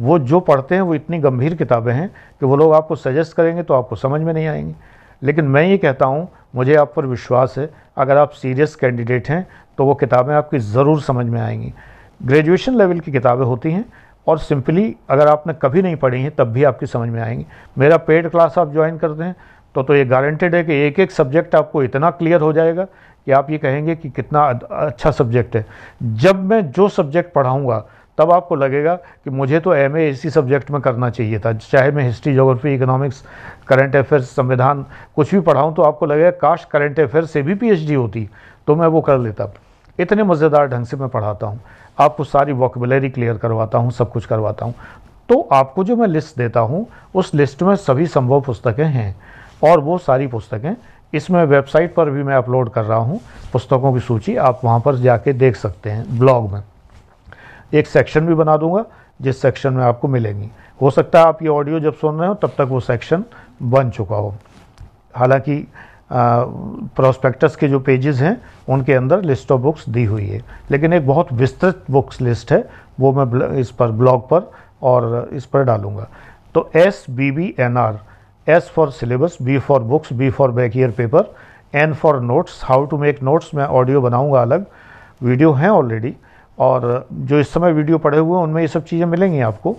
वो 0.00 0.18
जो 0.18 0.40
पढ़ते 0.40 0.74
हैं, 0.74 0.82
वो 0.82 0.94
इतनी 0.94 1.18
गंभीर 1.18 1.54
किताबें 1.54 1.92
हैं 1.92 2.08
कि 2.40 2.46
वो 2.46 2.56
लोग 2.56 2.74
आपको 2.74 2.96
सजेस्ट 2.96 3.36
करेंगे 3.36 3.62
तो 3.62 3.74
आपको 3.74 3.96
समझ 3.96 4.20
में 4.20 4.32
नहीं 4.32 4.46
आएँगी। 4.46 4.74
लेकिन 5.22 5.44
मैं 5.44 5.62
ये 5.64 5.78
कहता 5.78 6.06
हूँ, 6.06 6.28
मुझे 6.54 6.74
आप 6.74 6.92
पर 6.96 7.06
विश्वास 7.06 7.54
है, 7.58 7.68
अगर 7.96 8.16
आप 8.16 8.30
सीरियस 8.32 8.74
कैंडिडेट 8.76 9.28
हैं 9.28 9.46
तो 9.78 9.84
वो 9.84 9.94
किताबें 9.94 10.34
आपकी 10.34 10.58
ज़रूर 10.58 11.00
समझ 11.02 11.26
में 11.26 11.40
आएँगी। 11.40 11.72
ग्रेजुएशन 12.20 12.76
लेवल 12.78 13.00
की 13.00 13.12
किताबें 13.12 13.44
होती 13.44 13.72
हैं, 13.72 13.84
और 14.26 14.38
सिंपली 14.38 14.94
अगर 15.10 15.28
आपने 15.28 15.54
कभी 15.62 15.82
नहीं 15.82 15.96
पढ़ी 15.96 16.20
हैं, 16.22 16.30
तब 16.30 16.52
भी 16.52 16.64
आपकी 16.64 16.86
समझ 16.86 17.08
में 17.08 17.20
आएँगी। 17.22 17.46
मेरा 17.78 17.96
पेड 17.98 18.28
क्लास 18.30 18.58
आप 18.58 18.72
ज्वाइन 18.72 18.98
करते 18.98 19.24
हैं 19.24 19.34
तो 19.74 19.82
तो 19.82 19.94
ये 19.94 20.04
गारंटेड 20.04 20.54
है 20.54 20.62
कि 20.64 20.74
एक 20.76 20.98
एक 21.00 21.10
सब्जेक्ट 21.10 21.54
आपको 21.54 21.82
इतना 21.82 22.10
क्लियर 22.12 22.40
हो 22.40 22.52
जाएगा 22.52 22.84
कि 22.84 23.32
आप 23.32 23.50
ये 23.50 23.58
कहेंगे 23.58 23.94
कि 23.96 24.08
कितना 24.10 24.42
अच्छा 24.70 25.10
सब्जेक्ट 25.10 25.56
है। 25.56 25.64
जब 26.02 26.42
मैं 26.44 26.60
जो 26.70 26.88
सब्जेक्ट 26.90 27.32
पढ़ाऊँगा 27.34 27.78
तब 28.18 28.30
आपको 28.32 28.54
लगेगा 28.54 28.94
कि 28.94 29.30
मुझे 29.30 29.60
तो 29.60 29.74
एम 29.74 29.96
इसी 29.96 30.30
सब्जेक्ट 30.30 30.70
में 30.70 30.80
करना 30.82 31.10
चाहिए 31.10 31.38
था। 31.38 31.52
चाहे 31.52 31.90
मैं 31.90 32.04
history 32.04 32.34
geography 32.34 32.74
economics 32.74 33.22
current 33.68 33.96
affairs 33.96 34.30
संविधान, 34.30 34.84
कुछ 35.16 35.34
भी 35.34 35.40
पढ़ाऊँ 35.40 35.74
तो 35.74 35.82
आपको 35.82 36.06
लगेगा, 36.06 36.30
काश 36.32 36.64
करंट 36.64 37.00
अफेयर्स 37.00 37.30
से 37.32 37.42
भी 37.42 37.54
पीएचडी 37.54 37.94
होती 37.94 38.28
तो 38.66 38.76
मैं 38.76 38.86
वो 38.86 39.00
कर 39.00 39.18
लेता। 39.18 39.52
इतने 39.98 40.22
मज़ेदार 40.22 40.66
ढंग 40.68 40.86
से 40.86 40.96
मैं 40.96 41.08
पढ़ाता 41.08 41.46
हूँ। 41.46 41.60
आपको 41.98 42.24
सारी 42.24 42.52
वॉकबलरी 42.52 43.10
क्लियर 43.10 43.36
करवाता 43.36 43.78
हूँ, 43.78 43.90
सब 43.90 44.10
कुछ 44.10 44.26
करवाता 44.26 44.64
हूँ। 44.64 44.74
तो 45.28 45.40
आपको 45.52 45.84
जो 45.84 45.96
मैं 45.96 46.06
लिस्ट 46.08 46.36
देता 46.38 46.60
हूँ, 46.60 46.86
उस 47.14 47.34
लिस्ट 47.34 47.62
में 47.62 47.74
सभी 47.76 48.06
संभव 48.06 48.40
पुस्तकें 48.40 48.84
हैं। 48.84 49.14
और 49.62 49.80
वो 49.80 49.98
सारी 49.98 50.26
पुस्तकें, 50.26 50.74
इसमें 51.12 51.44
वेबसाइट 51.44 51.94
पर 51.94 52.10
भी 52.10 52.22
मैं 52.22 52.34
अपलोड 52.34 52.70
कर 52.70 52.84
रहा 52.84 52.98
हूँ। 52.98 53.20
पुस्तकों 53.52 53.92
की 53.94 54.00
सूची 54.00 54.36
आप 54.36 54.60
वहाँ 54.64 54.80
पर 54.80 54.96
जाके 54.96 55.32
देख 55.32 55.56
सकते 55.56 55.90
हैं 55.90 56.18
ब्लॉग 56.18 56.50
में। 56.52 56.62
एक 57.72 57.86
सेक्शन 57.86 58.26
भी 58.26 58.34
बना 58.34 58.56
दूँगा, 58.56 58.84
जिस 59.20 59.40
सेक्शन 59.42 59.72
में 59.72 59.82
आपको 59.84 60.08
मिलेंगी। 60.08 60.50
हो 60.80 60.90
सकता 60.90 61.20
है 61.20 61.26
आप 61.26 61.42
ये 61.42 61.48
ऑडियो 61.48 61.80
जब 61.80 61.94
सुन 61.94 62.18
रहे 62.18 62.28
हो, 62.28 62.34
तब 62.34 62.52
तक 62.58 62.66
वो 62.68 62.80
सेक्शन 62.80 63.24
बन 63.62 63.90
चुका 63.90 64.16
हो। 64.16 64.34
हालाँकि 65.14 65.66
प्रोस्पेक्टस 66.12 67.56
के 67.56 67.68
जो 67.68 67.78
पेजेस 67.80 68.20
हैं, 68.20 68.40
उनके 68.68 68.94
अंदर 68.94 69.22
लिस्ट 69.22 69.52
ऑफ़ 69.52 69.60
बुक्स 69.60 69.88
दी 69.88 70.04
हुई 70.04 70.26
है। 70.26 70.40
लेकिन 70.70 70.92
एक 70.92 71.06
बहुत 71.06 71.32
विस्तृत 71.32 71.84
बुक्स 71.90 72.20
लिस्ट 72.20 72.52
है, 72.52 72.68
वो 73.00 73.12
मैं 73.14 73.50
इस 73.58 73.70
पर 73.70 73.90
ब्लॉग 73.90 74.28
पर 74.28 74.50
और 74.82 75.28
इस 75.32 75.46
पर 75.46 75.64
डालूँगा। 75.64 76.06
तो 76.54 76.70
S 76.76 77.04
B 77.10 77.30
B 77.30 77.54
N 77.60 77.76
R 77.76 77.98
S 78.46 78.70
for 78.74 78.90
syllabus 78.90 79.36
B 79.42 79.58
for 79.58 79.82
books 79.82 80.12
B 80.12 80.30
for 80.30 80.50
back 80.50 80.76
year 80.76 80.90
paper 80.90 81.34
N 81.74 81.94
for 81.94 82.20
notes 82.20 82.60
how 82.64 82.84
to 82.86 82.98
make 82.98 83.22
notes 83.22 83.54
मैं 83.54 83.64
ऑडियो 83.64 84.00
बनाऊँगा 84.00 84.42
अलग। 84.42 84.66
वीडियो 85.22 85.52
हैं 85.52 85.68
ऑलरेडी 85.70 86.14
और 86.58 87.06
जो 87.12 87.38
इस 87.40 87.52
समय 87.52 87.72
वीडियो 87.72 87.98
पढ़े 87.98 88.18
हुए 88.18 88.36
हैं, 88.36 88.42
उनमें 88.44 88.60
ये 88.62 88.68
सब 88.68 88.84
चीज़ें 88.84 89.06
मिलेंगी 89.06 89.40
आपको। 89.40 89.76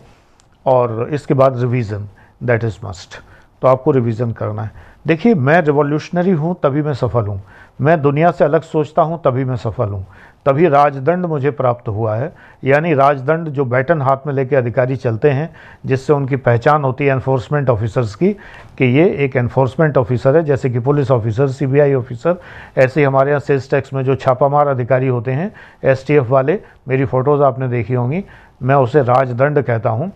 और 0.66 1.10
इसके 1.14 1.34
बाद 1.34 1.60
रिवीजन 1.60 2.08
दैट 2.44 2.64
इज़ 2.64 2.78
मस्ट 2.86 3.20
तो 3.62 3.68
आपको 3.68 3.92
रिवीजन 3.92 4.32
करना 4.32 4.62
है। 4.62 4.72
देखिए, 5.08 5.34
मैं 5.36 5.62
रिवॉल्यूशनरी 5.62 6.32
हूँ, 6.32 6.56
तभी 6.64 6.82
मैं 6.82 6.94
सफल 6.94 7.26
हूँ। 7.28 7.42
मैं 7.82 8.02
दुनिया 8.02 8.32
से 8.32 8.44
अलग 8.44 8.62
सोचता 8.62 9.02
हूँ, 9.02 9.22
तभी 9.26 9.44
मैं 9.46 9.56
सफल 9.56 9.90
हूँ। 9.90 10.06
तभी 10.46 10.68
राजदंड 10.68 11.26
मुझे 11.26 11.52
प्राप्त 11.52 11.88
हुआ 11.88 12.16
है। 12.16 12.32
यानी 12.64 12.94
राजदंड 12.94 13.48
जो 13.50 13.66
बैटन 13.66 14.02
हाथ 14.02 14.28
में 14.28 14.34
लेके 14.34 14.56
अधिकारी 14.56 14.96
चलते 14.96 15.30
हैं, 15.30 15.50
जिससे 15.86 16.14
उनकी 16.14 16.36
पहचान 16.38 16.84
होती 16.84 17.06
है 17.06 17.12
एनफोर्समेंट 17.12 17.70
ऑफिसर्स 17.70 18.16
की, 18.16 18.32
कि 18.78 18.86
ये 18.98 19.08
एक 19.26 19.36
एनफोर्समेंट 19.36 19.98
ऑफिसर 19.98 20.38
है, 20.38 20.44
जैसे 20.44 20.70
कि 20.70 20.80
पुलिस 20.80 21.12
ऑफिसर 21.12 21.48
सीबीआई 21.50 21.94
ऑफिसर 21.94 22.38
ऐसे 22.78 23.00
ही 23.00 23.06
हमारे 23.06 23.32
यहाँ 23.32 23.40
सेल्स 23.40 23.70
टैक्स 23.72 23.94
में 23.94 24.04
जो 24.04 24.16
छापामार 24.16 24.68
अधिकारी 24.68 25.08
होते 25.08 25.32
हैं 25.32 25.52
एसटीएफ 25.84 26.30
वाले, 26.30 26.60
मेरी 26.88 27.06
फ़ोटोज़ 27.06 27.44
आपने 27.44 27.68
देखी 27.68 27.94
होंगी। 27.94 28.24
मैं 28.62 28.76
उसे 28.76 29.02
राजदंड 29.04 29.62
कहता 29.62 29.90
हूँ। 29.90 30.12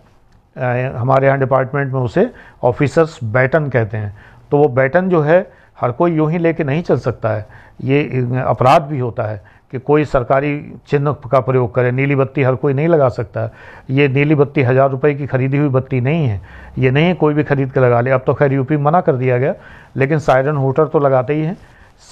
हमारे 0.56 1.26
यहाँ 1.26 1.38
डिपार्टमेंट 1.38 1.92
में 1.92 2.00
उसे 2.00 2.30
ऑफिसर्स 2.64 3.18
बैटन 3.24 3.68
कहते 3.68 3.96
हैं। 3.96 4.16
तो 4.50 4.58
वो 4.58 4.68
बैटन 4.68 5.08
जो 5.08 5.20
है, 5.20 5.46
हर 5.78 5.92
कोई 5.92 6.12
यूँ 6.12 6.30
ही 6.30 6.38
लेके 6.38 6.64
नहीं 6.64 6.82
चल 6.82 6.96
सकता 6.98 7.28
है। 7.28 7.46
ये 7.84 8.02
अपराध 8.42 8.82
भी 8.82 8.98
होता 8.98 9.22
है। 9.22 9.42
कि 9.72 9.78
कोई 9.78 10.04
सरकारी 10.04 10.50
चिन्ह 10.88 11.12
का 11.30 11.40
प्रयोग 11.40 11.74
करे, 11.74 11.90
नीली 11.92 12.14
बत्ती 12.16 12.42
हर 12.42 12.54
कोई 12.54 12.72
नहीं 12.72 12.88
लगा 12.88 13.08
सकता। 13.08 13.48
ये 13.90 14.08
नीली 14.08 14.34
बत्ती 14.34 14.62
हज़ार 14.62 14.90
रुपए 14.90 15.14
की 15.14 15.26
खरीदी 15.26 15.56
हुई 15.56 15.68
बत्ती 15.68 16.00
नहीं 16.00 16.26
है। 16.26 16.40
ये 16.78 16.90
नहीं 16.90 17.14
कोई 17.14 17.34
भी 17.34 17.42
खरीद 17.44 17.72
के 17.72 17.80
लगा 17.80 18.00
ले। 18.00 18.10
अब 18.10 18.22
तो 18.26 18.34
खैर 18.34 18.52
यूपी 18.52 18.76
मना 18.76 19.00
कर 19.00 19.16
दिया 19.16 19.38
गया, 19.38 19.54
लेकिन 19.96 20.18
सायरन 20.18 20.56
होटर 20.56 20.86
तो 20.86 20.98
लगाते 20.98 21.34
ही 21.34 21.42
हैं। 21.42 21.56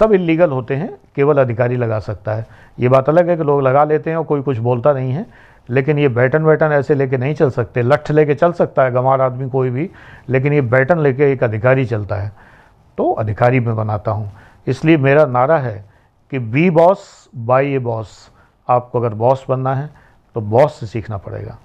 सब 0.01 0.13
इलीगल 0.13 0.51
होते 0.51 0.75
हैं, 0.75 0.91
केवल 1.17 1.39
अधिकारी 1.39 1.77
लगा 1.77 1.99
सकता 2.01 2.35
है। 2.35 2.47
ये 2.79 2.89
बात 2.89 3.09
अलग 3.09 3.29
है 3.29 3.37
कि 3.37 3.43
लोग 3.43 3.63
लगा 3.63 3.85
लेते 3.85 4.11
हैं 4.11 4.17
और 4.17 4.25
कोई 4.25 4.43
कुछ 4.43 4.59
बोलता 4.59 4.93
नहीं 4.93 5.13
है, 5.13 5.27
लेकिन 5.69 5.99
ये 5.99 6.09
बैटन 6.11 6.43
वैटन 6.43 6.73
ऐसे 6.73 6.95
लेके 6.95 7.17
नहीं 7.17 7.35
चल 7.35 7.51
सकते। 7.51 7.83
लठ 7.83 8.11
लेके 8.11 8.35
चल 8.35 8.53
सकता 8.53 8.83
है 8.83 8.93
गंवार 8.93 9.21
आदमी 9.21 9.49
कोई 9.51 9.71
भी, 9.71 9.91
लेकिन 10.31 10.53
ये 10.53 10.61
बैटन 10.63 10.99
लेके 10.99 11.33
एक 11.33 11.45
अधिकारी 11.45 11.85
चलता 11.87 12.17
है। 12.17 12.33
तो 12.99 13.11
अधिकारी 13.13 13.61
मैं 13.61 13.77
बनाता 13.77 14.11
हूँ। 14.11 14.31
इसलिए 14.67 14.97
मेरा 14.97 15.25
नारा 15.27 15.59
है 15.59 15.85
कि 16.33 16.39
be 16.39 16.69
boss 16.71 17.29
by 17.37 17.73
a 17.73 17.79
boss 17.79 18.09
आपको 18.69 19.01
अगर 19.01 19.15
बॉस 19.15 19.45
बनना 19.49 19.75
है 19.75 19.91
तो 20.37 20.41
बॉस 20.41 20.79
से 20.81 20.87
सीखना 20.87 21.17
पड़ेगा। 21.17 21.59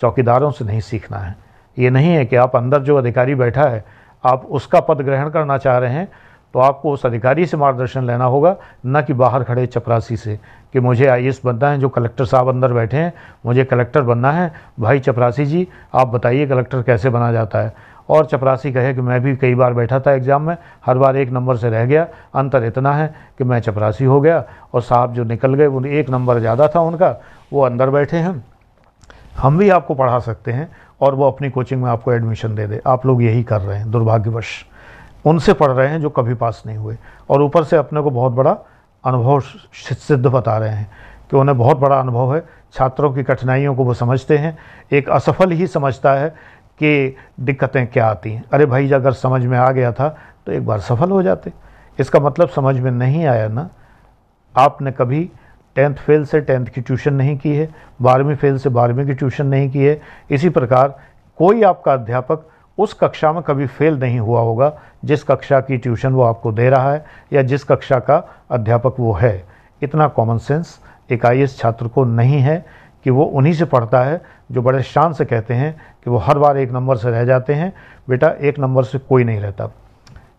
चौकीदारों 0.00 0.50
से 0.50 0.64
नहीं 0.64 0.80
सीखना 0.80 1.18
है। 1.18 1.34
ये 1.76 1.90
नहीं 1.90 2.12
है 2.12 2.24
कि 2.26 2.36
आप 2.36 2.56
अंदर 2.56 2.82
जो 2.82 2.96
अधिकारी 2.96 3.34
बैठा 3.34 3.62
है, 3.62 3.84
आप 4.24 4.46
उसका 4.46 4.80
पद 4.80 5.00
ग्रहण 5.00 5.30
करना 5.30 5.58
चाह 5.58 5.78
रहे 5.78 5.92
हैं 5.92 6.08
तो 6.54 6.60
आपको 6.60 6.90
उस 6.90 7.04
अधिकारी 7.06 7.44
से 7.46 7.56
मार्गदर्शन 7.56 8.04
लेना 8.04 8.24
होगा, 8.24 8.54
न 8.86 9.02
कि 9.02 9.12
बाहर 9.12 9.42
खड़े 9.44 9.66
चपरासी 9.66 10.16
से, 10.16 10.38
कि 10.72 10.80
मुझे 10.80 11.06
आईएएस 11.06 11.40
बनना 11.44 11.70
है 11.70 11.78
जो 11.78 11.88
कलेक्टर 11.88 12.24
साहब 12.24 12.48
अंदर 12.48 12.72
बैठे 12.72 12.96
हैं, 12.96 13.12
मुझे 13.46 13.64
कलेक्टर 13.64 14.02
बनना 14.02 14.30
है। 14.32 14.52
भाई 14.80 15.00
चपरासी 15.00 15.46
जी, 15.46 15.66
आप 15.94 16.08
बताइए 16.08 16.46
कलेक्टर 16.46 16.82
कैसे 16.82 17.10
बना 17.10 17.30
जाता 17.32 17.58
है। 17.58 17.74
और 18.08 18.26
चपरासी 18.26 18.72
कहे 18.72 18.92
कि 18.94 19.00
मैं 19.00 19.20
भी 19.22 19.34
कई 19.36 19.54
बार 19.54 19.74
बैठा 19.74 20.00
था 20.00 20.12
एग्ज़ाम 20.12 20.42
में, 20.42 20.56
हर 20.86 20.98
बार 20.98 21.16
एक 21.16 21.30
नंबर 21.30 21.56
से 21.56 21.70
रह 21.70 21.84
गया। 21.86 22.06
अंतर 22.34 22.64
इतना 22.64 22.92
है 22.92 23.14
कि 23.38 23.44
मैं 23.44 23.60
चपरासी 23.60 24.04
हो 24.04 24.20
गया 24.20 24.44
और 24.74 24.82
साहब 24.82 25.14
जो 25.14 25.24
निकल 25.24 25.54
गए, 25.54 25.66
वो 25.66 25.84
एक 25.84 26.10
नंबर 26.10 26.38
ज़्यादा 26.38 26.68
था 26.68 26.80
उनका, 26.80 27.16
वो 27.52 27.62
अंदर 27.62 27.90
बैठे 27.90 28.16
हैं। 28.16 28.44
हम 29.38 29.58
भी 29.58 29.68
आपको 29.70 29.94
पढ़ा 29.94 30.18
सकते 30.20 30.52
हैं 30.52 30.70
और 31.00 31.14
वो 31.14 31.26
अपनी 31.26 31.50
कोचिंग 31.50 31.82
में 31.82 31.90
आपको 31.90 32.12
एडमिशन 32.12 32.54
दे 32.54 32.66
दे। 32.66 32.80
आप 32.86 33.06
लोग 33.06 33.22
यही 33.22 33.42
कर 33.42 33.60
रहे 33.60 33.78
हैं, 33.78 33.90
दुर्भाग्यवश। 33.90 34.64
उनसे 35.24 35.52
पढ़ 35.52 35.70
रहे 35.70 35.88
हैं 35.88 36.00
जो 36.00 36.10
कभी 36.10 36.34
पास 36.34 36.62
नहीं 36.66 36.76
हुए 36.76 36.96
और 37.30 37.42
ऊपर 37.42 37.64
से 37.64 37.76
अपने 37.76 38.00
को 38.00 38.10
बहुत 38.10 38.32
बड़ा 38.32 38.56
अनुभव 39.04 39.40
सिद्ध 39.40 40.26
बता 40.26 40.56
रहे 40.58 40.70
हैं 40.70 40.90
कि 41.30 41.36
उन्हें 41.36 41.56
बहुत 41.58 41.78
बड़ा 41.78 41.98
अनुभव 42.00 42.34
है। 42.34 42.42
छात्रों 42.74 43.12
की 43.12 43.22
कठिनाइयों 43.22 43.74
को 43.74 43.84
वो 43.84 43.94
समझते 43.94 44.36
हैं। 44.38 44.56
एक 44.92 45.08
असफल 45.10 45.50
ही 45.50 45.66
समझता 45.66 46.12
है 46.12 46.34
कि 46.80 47.16
दिक्कतें 47.40 47.86
क्या 47.86 48.06
आती 48.06 48.32
हैं। 48.32 48.44
अरे 48.52 48.66
भाई 48.66 48.90
अगर 48.92 49.12
समझ 49.12 49.44
में 49.44 49.56
आ 49.58 49.70
गया 49.70 49.92
था 49.92 50.08
तो 50.46 50.52
एक 50.52 50.66
बार 50.66 50.80
सफल 50.80 51.10
हो 51.10 51.22
जाते। 51.22 51.52
इसका 51.98 52.20
मतलब 52.20 52.48
समझ 52.48 52.78
में 52.80 52.90
नहीं 52.90 53.24
आया 53.26 53.48
ना। 53.48 53.68
आपने 54.54 54.92
कभी 54.92 55.30
टेंथ 55.76 55.94
फेल 55.96 56.24
से 56.24 56.40
टेंथ 56.40 56.66
की 56.66 56.80
ट्यूशन 56.80 57.14
नहीं 57.14 57.36
की 57.38 57.54
है, 57.54 57.68
बारहवीं 58.02 58.34
फेल 58.36 58.58
से 58.58 58.68
बारहवीं 58.68 59.06
की 59.06 59.14
ट्यूशन 59.14 59.46
नहीं 59.46 59.70
की 59.70 59.84
है। 59.84 60.00
इसी 60.30 60.48
प्रकार 60.48 60.96
कोई 61.38 61.62
आपका 61.62 61.92
अध्यापक 61.92 62.46
उस 62.78 62.92
कक्षा 62.94 63.32
में 63.32 63.42
कभी 63.42 63.66
फेल 63.66 63.98
नहीं 63.98 64.18
हुआ 64.18 64.40
होगा, 64.40 64.72
जिस 65.04 65.22
कक्षा 65.22 65.60
की 65.60 65.76
ट्यूशन 65.76 66.12
वो 66.12 66.22
आपको 66.22 66.52
दे 66.52 66.68
रहा 66.70 66.92
है, 66.92 67.04
या 67.32 67.42
जिस 67.42 67.64
कक्षा 67.64 67.98
का 67.98 68.16
अध्यापक 68.50 68.96
वो 69.00 69.12
है। 69.12 69.44
इतना 69.82 70.08
कॉमन 70.08 70.38
सेंस 70.38 70.78
एक 71.10 71.26
आई 71.26 71.46
छात्र 71.46 71.88
को 71.88 72.04
नहीं 72.04 72.38
है। 72.38 72.64
कि 73.06 73.10
वो 73.10 73.24
उन्हीं 73.24 73.52
से 73.52 73.64
पढ़ता 73.64 74.02
है, 74.02 74.22
जो 74.52 74.62
बड़े 74.62 74.82
शान 74.82 75.12
से 75.12 75.24
कहते 75.24 75.54
हैं 75.54 75.76
कि 76.04 76.10
वो 76.10 76.18
हर 76.18 76.38
बार 76.38 76.58
एक 76.58 76.72
नंबर 76.72 76.96
से 76.96 77.10
रह 77.10 77.24
जाते 77.24 77.54
हैं। 77.54 77.72
बेटा, 78.08 78.28
एक 78.28 78.58
नंबर 78.58 78.82
से 78.82 78.98
कोई 78.98 79.24
नहीं 79.24 79.40
रहता। 79.40 79.70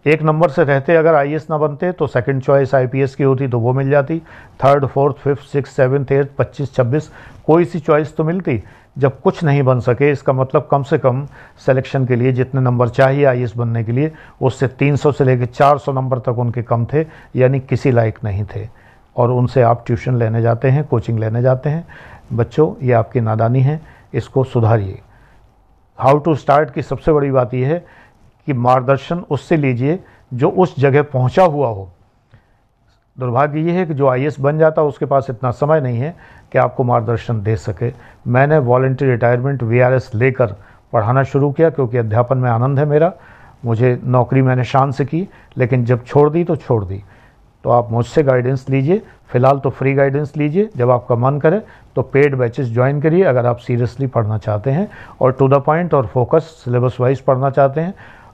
एक 0.07 0.23
नंबर 0.23 0.49
से 0.49 0.63
रहते 0.63 0.95
अगर 0.95 1.15
आई 1.15 1.35
ना 1.35 1.57
बनते 1.57 1.91
तो 1.91 2.07
सेकंड 2.07 2.41
चॉइस 2.41 2.75
आईपीएस 2.75 3.15
की 3.15 3.23
होती 3.23 3.47
तो 3.47 3.59
वो 3.59 3.73
मिल 3.73 3.89
जाती। 3.89 4.19
Third 4.65 4.85
fourth 4.85 5.15
fifth 5.15 5.43
six 5.43 5.75
seventh 5.75 6.11
eighth 6.11 6.29
पच्चीस, 6.37 6.75
छब्बीस, 6.75 7.11
कोई 7.45 7.65
सी 7.65 7.79
चॉइस 7.79 8.15
तो 8.15 8.23
मिलती। 8.23 8.63
जब 8.97 9.21
कुछ 9.21 9.43
नहीं 9.43 9.63
बन 9.63 9.79
सके, 9.79 10.11
इसका 10.11 10.33
मतलब 10.33 10.67
कम 10.71 10.83
से 10.83 10.97
कम 10.97 11.25
सिलेक्शन 11.65 12.05
के 12.05 12.15
लिए 12.15 12.31
जितने 12.31 12.61
नंबर 12.61 12.89
चाहिए 12.89 13.25
आईएएस 13.25 13.53
बनने 13.57 13.83
के 13.83 13.91
लिए, 13.91 14.11
उससे 14.41 14.67
300 14.67 15.11
से 15.11 15.23
लेकर 15.23 15.45
400 15.45 15.91
नंबर 15.91 16.19
तक 16.19 16.39
उनके 16.39 16.61
कम 16.61 16.85
थे, 16.85 17.05
यानी 17.35 17.59
किसी 17.59 17.91
लायक 17.91 18.19
नहीं 18.23 18.45
थे। 18.55 18.87
और 19.17 19.31
उनसे 19.31 19.61
आप 19.61 19.83
ट्यूशन 19.85 20.15
लेने 20.15 20.41
जाते 20.41 20.69
हैं 20.69 20.83
कोचिंग 20.83 21.19
लेने 21.19 21.41
जाते 21.41 21.69
हैं। 21.69 21.87
बच्चों, 22.33 22.73
ये 22.81 22.93
आपकी 22.93 23.19
नादानी 23.19 23.61
है, 23.61 23.79
इसको 24.13 24.43
सुधारिए। 24.43 24.99
हाउ 25.99 26.17
टू 26.17 26.35
स्टार्ट 26.35 26.71
की 26.71 26.81
सबसे 26.81 27.11
बड़ी 27.11 27.31
बात 27.31 27.53
यह 27.53 27.67
है 27.67 27.85
कि 28.47 28.53
मार्गदर्शन 28.53 29.23
उससे 29.29 29.57
लीजिए 29.57 29.99
जो 30.33 30.49
उस 30.49 30.75
जगह 30.79 31.01
पहुँचा 31.03 31.43
हुआ 31.43 31.67
हो। 31.67 31.89
दुर्भाग्य 33.17 33.59
ये 33.59 33.71
है 33.71 33.85
कि 33.85 33.93
जो 33.93 34.07
आई 34.07 34.29
बन 34.39 34.57
जाता 34.57 34.81
है 34.81 34.87
उसके 34.87 35.05
पास 35.05 35.27
इतना 35.29 35.51
समय 35.51 35.81
नहीं 35.81 35.99
है 35.99 36.15
कि 36.51 36.57
आपको 36.57 36.83
मार्गदर्शन 36.83 37.41
दे 37.43 37.55
सके। 37.55 37.91
मैंने 38.27 38.57
वॉल्ट्री 38.57 39.09
रिटायरमेंट 39.09 39.63
वीआरएस 39.63 40.11
लेकर 40.15 40.55
पढ़ाना 40.93 41.23
शुरू 41.23 41.51
किया 41.51 41.69
क्योंकि 41.69 41.97
अध्यापन 41.97 42.37
में 42.37 42.49
आनंद 42.49 42.79
है 42.79 42.85
मेरा। 42.85 43.11
मुझे 43.65 43.99
नौकरी 44.03 44.41
मैंने 44.41 44.63
शान 44.63 44.91
से 44.91 45.05
की, 45.05 45.27
लेकिन 45.57 45.85
जब 45.85 46.03
छोड़ 46.05 46.29
दी 46.29 46.43
तो 46.43 46.55
छोड़ 46.55 46.83
दी। 46.85 47.03
तो 47.67 47.71
आप 47.71 47.91
मुझसे 47.91 48.21
गाइडेंस 48.23 48.65
लीजिए। 48.69 49.01
फ़िलहाल 49.29 49.57
तो 49.59 49.69
फ्री 49.69 49.93
गाइडेंस 49.93 50.31
लीजिए। 50.37 50.69
जब 50.77 50.89
आपका 50.91 51.15
मन 51.15 51.39
करे 51.39 51.59
तो 51.95 52.01
पेड 52.03 52.35
बैचेस 52.35 52.67
ज्वाइन 52.67 53.01
करिए 53.01 53.23
अगर 53.23 53.45
आप 53.45 53.57
सीरियसली 53.57 54.07
पढ़ना 54.07 54.37
चाहते 54.37 54.71
हैं। 54.71 54.87
और 55.21 55.31
टू 55.31 55.47
द 55.47 55.61
पॉइंट 55.65 55.93
और 55.93 56.05
फोकस 56.07 56.43
सिलेबस 56.63 56.97
वाइज 56.99 57.21
पढ़ना 57.21 57.49
चाहते 57.49 57.81
हैं 57.81 57.93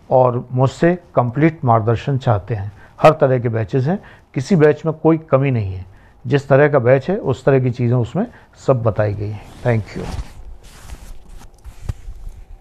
और 0.10 0.43
मुझसे 0.52 0.93
कंप्लीट 1.15 1.65
मार्गदर्शन 1.65 2.17
चाहते 2.17 2.56
हैं। 2.56 2.72
हर 3.00 3.17
तरह 3.22 3.39
के 3.39 3.50
बैचेस 3.50 3.86
हैं। 3.86 4.00
किसी 4.34 4.56
बैच 4.56 4.86
में 4.86 4.93
कोई 4.93 5.17
कमी 5.32 5.52
नहीं 5.52 5.74
है। 5.74 5.86
जिस 6.26 6.48
तरह 6.50 6.67
का 6.67 6.80
बैच 6.80 7.10
है, 7.10 7.17
उस 7.17 7.43
तरह 7.46 7.60
की 7.60 7.72
चीज़ें 7.72 7.98
उसमें 7.98 8.26
सब 8.67 8.84
बताई 8.84 9.13
गई 9.13 9.30
हैं। 9.30 9.41
Thank 9.65 9.98
you 9.98 10.04